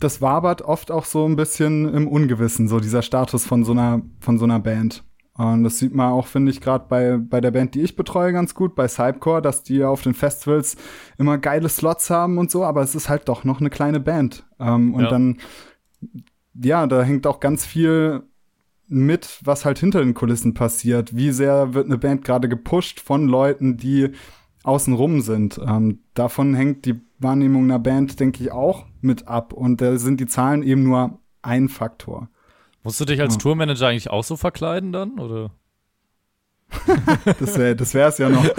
[0.00, 4.02] das wabert oft auch so ein bisschen im Ungewissen, so dieser Status von so einer,
[4.18, 5.04] von so einer Band.
[5.34, 8.32] Und das sieht man auch, finde ich, gerade bei, bei der Band, die ich betreue,
[8.32, 10.76] ganz gut, bei Cypcore, dass die auf den Festivals
[11.16, 14.44] immer geile Slots haben und so, aber es ist halt doch noch eine kleine Band.
[14.60, 15.08] Ähm, und Ja.
[15.10, 15.38] dann,
[16.54, 18.24] ja, da hängt auch ganz viel
[18.88, 21.16] mit, was halt hinter den Kulissen passiert.
[21.16, 24.10] Wie sehr wird eine Band gerade gepusht von Leuten, die
[24.64, 25.58] außenrum sind.
[25.66, 29.54] Ähm, davon hängt die Wahrnehmung einer Band, denke ich, auch mit ab.
[29.54, 32.28] Und da sind die Zahlen eben nur ein Faktor.
[32.82, 33.38] Musst du dich als Ja.
[33.40, 35.18] Tourmanager eigentlich auch so verkleiden dann?
[35.18, 35.50] Oder?
[37.38, 38.44] Das wäre das wär's ja noch.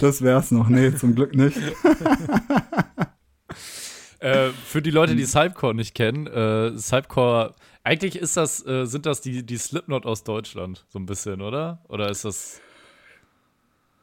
[0.00, 0.68] das wär's noch.
[0.68, 1.56] Nee, zum Glück nicht.
[4.20, 4.94] Äh, für die Hm.
[4.94, 9.56] Leute, die Cypcore nicht kennen, äh, Cypcore, eigentlich ist das, äh, sind das die, die
[9.56, 11.82] Slipknot aus Deutschland, so ein bisschen, oder?
[11.88, 12.60] Oder ist das.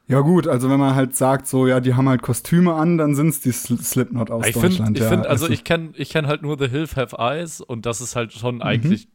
[0.09, 3.13] Ja gut, also wenn man halt sagt, so, ja, die haben halt Kostüme an, dann
[3.15, 4.97] sind's die Sl Slipknot aus ich finde, Deutschland.
[4.97, 5.09] ich ja.
[5.09, 8.01] find, also Also- ich kenne ich kenn halt nur The Hills Have Eyes und das
[8.01, 8.39] ist halt Mhm.
[8.39, 9.07] schon eigentlich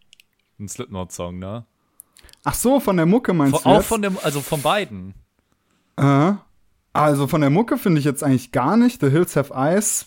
[0.61, 1.67] ein Slipknot-Song, ne?
[2.45, 3.89] Ach so, von der Mucke meinst Von, du auch jetzt?
[3.89, 5.15] von dem, also von beiden.
[5.97, 6.33] Äh,
[6.93, 9.01] also von der Mucke finde ich jetzt eigentlich gar nicht.
[9.01, 10.07] The Hills Have Eyes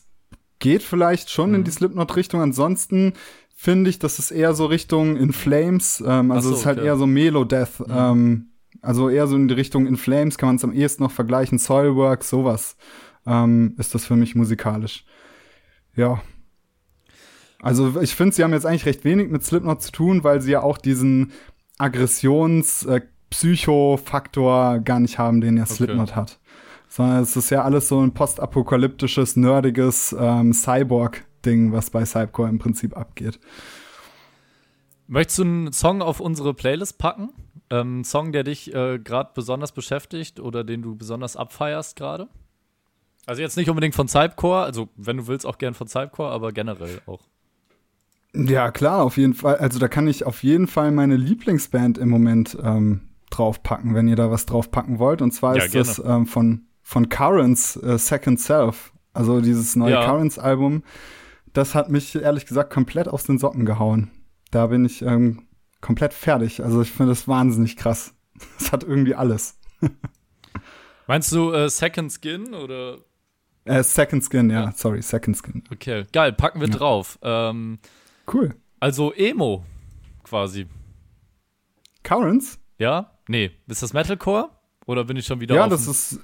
[0.60, 1.56] geht vielleicht schon Mhm.
[1.58, 2.42] in die Slipknot-Richtung.
[2.42, 3.12] Ansonsten
[3.56, 6.02] finde ich, das ist eher so Richtung In Flames.
[6.06, 6.84] Ähm, also so, es ist halt okay.
[6.86, 6.88] Mhm.
[6.88, 7.84] eher so Melo-Death.
[7.90, 8.52] Ähm,
[8.82, 11.58] also eher so in die Richtung In Flames kann man es am ehesten noch vergleichen.
[11.58, 12.78] Soilwork, sowas
[13.26, 15.06] ähm, ist das für mich musikalisch.
[15.96, 16.22] Ja.
[17.62, 20.52] Also ich finde, sie haben jetzt eigentlich recht wenig mit Slipknot zu tun, weil sie
[20.52, 21.32] ja auch diesen
[21.78, 23.02] Aggressions-, äh,
[24.84, 26.40] gar nicht haben, den ja Slipknot hat.
[26.88, 32.60] Sondern es ist ja alles so ein postapokalyptisches, nerdiges ähm, Cyborg-Ding, was bei Cypcore im
[32.60, 33.40] Prinzip abgeht.
[35.08, 37.30] Möchtest du einen Song auf unsere Playlist packen?
[37.70, 42.28] Ähm, Song, der dich äh, gerade besonders beschäftigt oder den du besonders abfeierst gerade?
[43.26, 46.53] Also jetzt nicht unbedingt von Cypcore, also wenn du willst auch gern von Cypcore, aber
[46.53, 47.22] generell auch.
[48.34, 49.57] Ja, klar, auf jeden Fall.
[49.57, 54.15] Also da kann ich auf jeden Fall meine Lieblingsband im Moment ähm, draufpacken, wenn ihr
[54.15, 55.22] da was draufpacken wollt.
[55.22, 58.93] Und zwar Ja, ist das ähm, von, von Currents äh, Second Self.
[59.13, 60.05] Also dieses neue Ja.
[60.05, 60.84] Currents-Album.
[61.53, 64.11] Das hat mich ehrlich gesagt komplett aus den Socken gehauen.
[64.51, 65.47] Da bin ich ähm,
[65.82, 66.64] komplett fertig.
[66.64, 68.14] Also ich finde das wahnsinnig krass.
[68.60, 69.58] Es hat irgendwie alles.
[71.08, 72.98] Meinst du äh, Second Skin oder?
[73.66, 74.72] Äh, Second Skin, ja, Ja.
[74.74, 75.64] sorry, Second Skin.
[75.72, 77.18] Okay, geil, packen wir drauf.
[77.22, 77.80] Ähm,
[78.32, 78.54] Cool.
[78.80, 79.66] also Emo
[80.24, 80.68] quasi.
[82.04, 82.60] Currents?
[82.78, 83.12] Ja?
[83.28, 83.52] Nee.
[83.68, 84.50] Ist das Metalcore?
[84.86, 86.20] Oder bin ich schon wieder Ja, das ist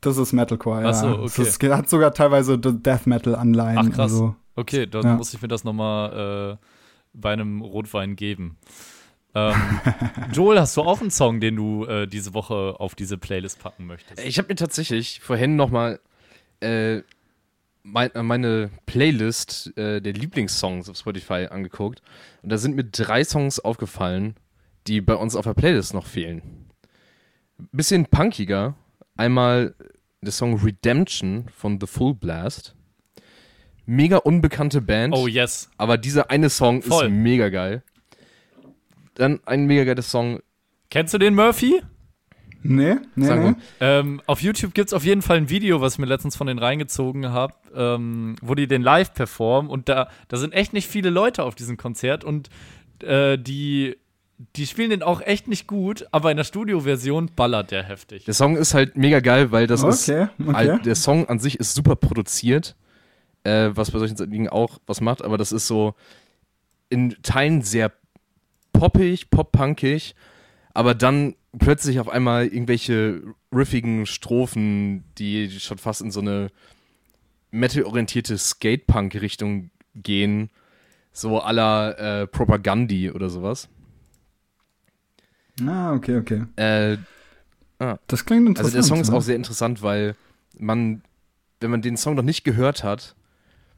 [0.00, 0.88] das ist Metalcore, ja.
[0.90, 1.48] Ach so, Es okay.
[1.48, 3.78] ist- hat sogar teilweise Death Metal Anleihen.
[3.78, 4.12] Ach, krass.
[4.12, 5.14] Also, Okay, dann Ja.
[5.16, 6.66] muss ich mir das nochmal äh,
[7.12, 8.58] bei einem Rotwein geben.
[9.34, 9.54] Ähm,
[10.32, 13.86] Joel, hast du auch einen Song, den du äh, diese Woche auf diese Playlist packen
[13.86, 14.20] möchtest?
[14.20, 16.00] Ich habe mir tatsächlich vorhin noch mal
[16.60, 17.02] äh,
[17.82, 22.02] mein, äh, meine Playlist äh, der Lieblingssongs auf Spotify angeguckt
[22.42, 24.36] und da sind mir drei Songs aufgefallen,
[24.86, 26.70] die bei uns auf der Playlist noch fehlen.
[27.70, 28.74] Bisschen punkiger.
[29.16, 29.74] Einmal
[30.20, 32.74] der Song Redemption von The Full Blast.
[33.86, 35.14] Mega unbekannte Band.
[35.14, 35.70] Oh, yes.
[35.76, 37.06] Aber dieser eine Song Voll.
[37.06, 37.82] ist mega geil.
[39.14, 40.40] Dann ein mega geiler Song.
[40.90, 41.82] Kennst du den Murphy?
[42.62, 43.44] nee, nee, Sag nee.
[43.44, 43.56] mal.
[43.80, 46.46] Ähm, auf YouTube gibt es auf jeden Fall ein Video, was ich mir letztens von
[46.46, 50.88] denen reingezogen habe, ähm, wo die den live performen und da, da sind echt nicht
[50.88, 52.50] viele Leute auf diesem Konzert und
[53.02, 53.96] äh, die,
[54.56, 58.24] die spielen den auch echt nicht gut, aber in der Studioversion ballert der heftig.
[58.24, 60.08] Der Song ist halt mega geil, weil das ist.
[60.08, 60.52] Okay, okay.
[60.52, 62.76] Halt, der Song an sich ist super produziert,
[63.44, 65.94] äh, was bei solchen Dingen auch was macht, aber das ist so
[66.88, 67.92] in Teilen sehr
[68.72, 70.14] poppig, pop-punkig,
[70.74, 73.22] aber dann plötzlich auf einmal irgendwelche
[73.52, 76.50] riffigen Strophen, die schon fast in so eine
[77.50, 80.50] metal-orientierte Skatepunk-Richtung gehen,
[81.12, 83.68] so la äh, Propagandi oder sowas.
[85.66, 86.44] Ah, okay, okay.
[86.56, 86.96] Äh,
[87.82, 87.98] Ah.
[88.06, 88.66] Das klingt interessant.
[88.66, 90.14] Also der Song ist auch sehr interessant, weil
[90.56, 91.02] man,
[91.60, 93.16] wenn man den Song noch nicht gehört hat,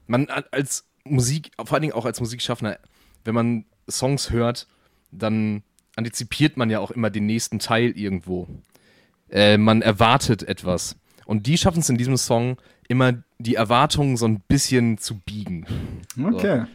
[0.07, 2.79] man als Musik, vor allen Dingen auch als Musikschaffender,
[3.25, 4.67] wenn man Songs hört,
[5.11, 5.63] dann
[5.97, 8.49] antizipiert man ja auch immer den nächsten Teil irgendwo.
[9.31, 10.97] Äh, man erwartet etwas.
[11.27, 12.57] Und die schaffen es in diesem Song
[12.89, 15.67] immer die Erwartungen so ein bisschen zu biegen.
[16.23, 16.61] Okay.
[16.61, 16.67] So.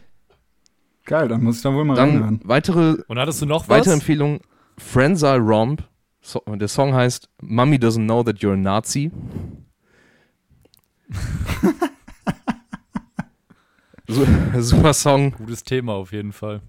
[1.04, 2.40] Geil, dann muss ich da wohl mal dann reinhören.
[2.44, 3.78] Weitere, Und hattest du noch was?
[3.78, 4.40] Weitere Empfehlung:
[4.78, 5.82] Frenzal Romp.
[6.22, 9.10] So, der Song heißt Mommy Doesn't Know That You're a Nazi.
[14.58, 15.32] super Song.
[15.32, 16.60] Gutes Thema auf jeden Fall.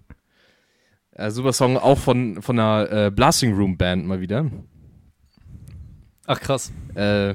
[1.12, 4.50] Äh, super Song auch von, von einer äh, Blasting Room Band mal wieder.
[6.26, 6.72] Ach krass.
[6.96, 7.34] Äh,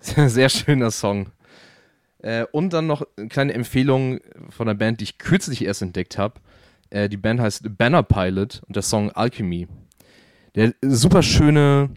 [0.00, 1.30] sehr schöner Song.
[2.18, 4.20] Äh, und dann noch eine kleine Empfehlung
[4.50, 6.40] von einer Band, die ich kürzlich erst entdeckt habe.
[6.90, 9.66] Äh, die Band heißt Banner Pilot und der Song Alchemy.
[10.54, 11.90] Der super schöne,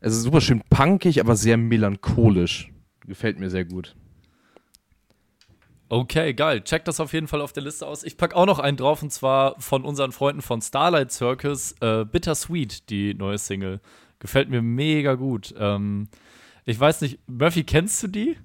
[0.00, 2.72] also super schön punkig, aber sehr melancholisch.
[3.06, 3.94] Gefällt mir sehr gut.
[5.88, 6.62] Okay, geil.
[6.62, 8.02] Check das auf jeden Fall auf der Liste aus.
[8.02, 12.04] Ich packe auch noch einen drauf und zwar von unseren Freunden von Starlight Circus, äh,
[12.04, 13.80] Bittersweet, die neue Single.
[14.18, 15.54] Gefällt mir mega gut.
[15.58, 16.08] Ähm,
[16.64, 18.36] ich weiß nicht, Murphy, kennst du die?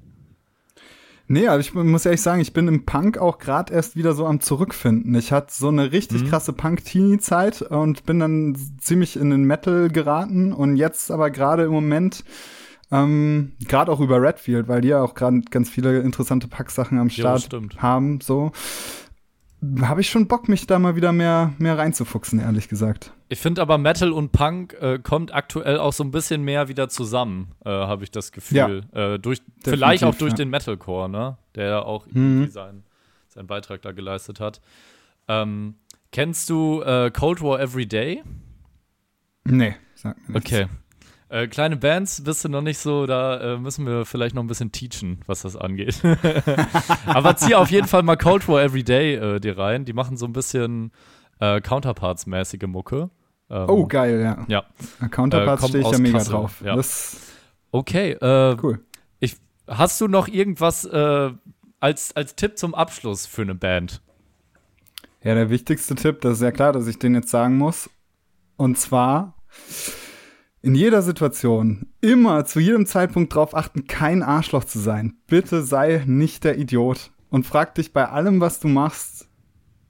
[1.27, 4.25] Nee, aber ich muss ehrlich sagen, ich bin im Punk auch gerade erst wieder so
[4.25, 5.15] am Zurückfinden.
[5.15, 6.27] Ich hatte so eine richtig mhm.
[6.27, 11.71] krasse Punk-Teenie-Zeit und bin dann ziemlich in den Metal geraten und jetzt aber gerade im
[11.71, 12.25] Moment
[12.91, 17.09] ähm, gerade auch über Redfield, weil die ja auch gerade ganz viele interessante Packsachen am
[17.09, 18.21] Start ja, haben.
[18.21, 18.51] So
[19.81, 23.13] habe ich schon Bock, mich da mal wieder mehr, mehr reinzufuchsen, ehrlich gesagt.
[23.29, 26.89] Ich finde aber Metal und Punk äh, kommt aktuell auch so ein bisschen mehr wieder
[26.89, 28.83] zusammen, äh, habe ich das Gefühl.
[28.93, 30.37] Ja, äh, durch, vielleicht auch durch ja.
[30.37, 31.37] den Metalcore, ne?
[31.55, 32.13] Der ja auch mhm.
[32.15, 32.83] irgendwie seinen,
[33.29, 34.61] seinen Beitrag da geleistet hat.
[35.27, 35.75] Ähm,
[36.11, 38.23] kennst du äh, Cold War Every Day?
[39.43, 40.51] Nee, sag mir nichts.
[40.51, 40.67] Okay.
[41.31, 44.47] Äh, kleine Bands bist du noch nicht so, da äh, müssen wir vielleicht noch ein
[44.47, 46.01] bisschen teachen, was das angeht.
[47.05, 49.85] Aber zieh auf jeden Fall mal Cold War Every Day äh, dir rein.
[49.85, 50.91] Die machen so ein bisschen
[51.39, 53.11] äh, Counterparts-mäßige Mucke.
[53.49, 54.45] Ähm, oh, geil, ja.
[54.49, 55.07] ja.
[55.07, 56.61] Counterparts stehe ich ja mega Kassel, drauf.
[56.65, 56.77] Ja.
[57.71, 58.81] okay, äh, cool.
[59.21, 61.31] Ich, hast du noch irgendwas äh,
[61.79, 64.01] als, als Tipp zum Abschluss für eine Band?
[65.23, 67.89] Ja, der wichtigste Tipp, das ist ja klar, dass ich den jetzt sagen muss.
[68.57, 69.33] Und zwar
[70.61, 75.17] in jeder Situation immer zu jedem Zeitpunkt darauf achten, kein Arschloch zu sein.
[75.27, 79.27] Bitte sei nicht der Idiot und frag dich bei allem, was du machst,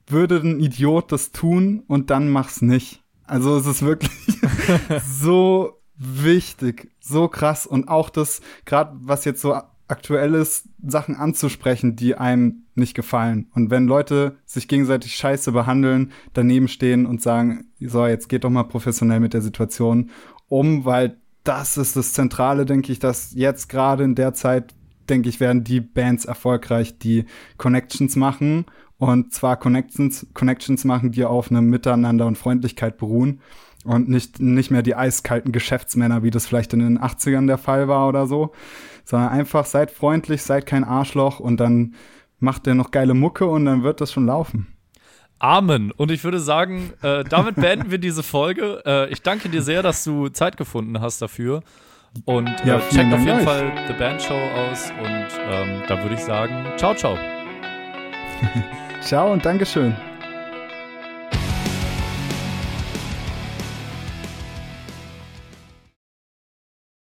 [0.06, 3.02] würde ein Idiot das tun und dann mach's nicht.
[3.24, 4.40] Also es ist wirklich
[5.06, 9.54] so wichtig, so krass und auch das gerade was jetzt so
[9.92, 13.50] aktuell ist, Sachen anzusprechen, die einem nicht gefallen.
[13.54, 18.50] Und wenn Leute sich gegenseitig scheiße behandeln, daneben stehen und sagen, so, jetzt geht doch
[18.50, 20.10] mal professionell mit der Situation
[20.52, 24.74] um, weil das ist das Zentrale, denke ich, dass jetzt gerade in der Zeit,
[25.08, 27.24] denke ich, werden die Bands erfolgreich, die
[27.56, 28.66] Connections machen
[28.98, 33.40] und zwar Connections, Connections machen, die auf einem Miteinander und Freundlichkeit beruhen
[33.84, 37.88] und nicht, nicht mehr die eiskalten Geschäftsmänner, wie das vielleicht in den 80ern der Fall
[37.88, 38.52] war oder so,
[39.04, 41.94] sondern einfach seid freundlich, seid kein Arschloch und dann
[42.38, 44.71] macht ihr noch geile Mucke und dann wird das schon laufen.
[45.42, 45.90] Amen.
[45.90, 48.80] Und ich würde sagen, äh, damit beenden wir diese Folge.
[48.86, 51.64] Äh, ich danke dir sehr, dass du Zeit gefunden hast dafür.
[52.26, 53.44] Und äh, ja, checkt auf jeden euch.
[53.44, 54.92] Fall The Band Show aus.
[55.02, 57.18] Und ähm, da würde ich sagen, ciao, ciao.
[59.00, 59.96] ciao und Dankeschön.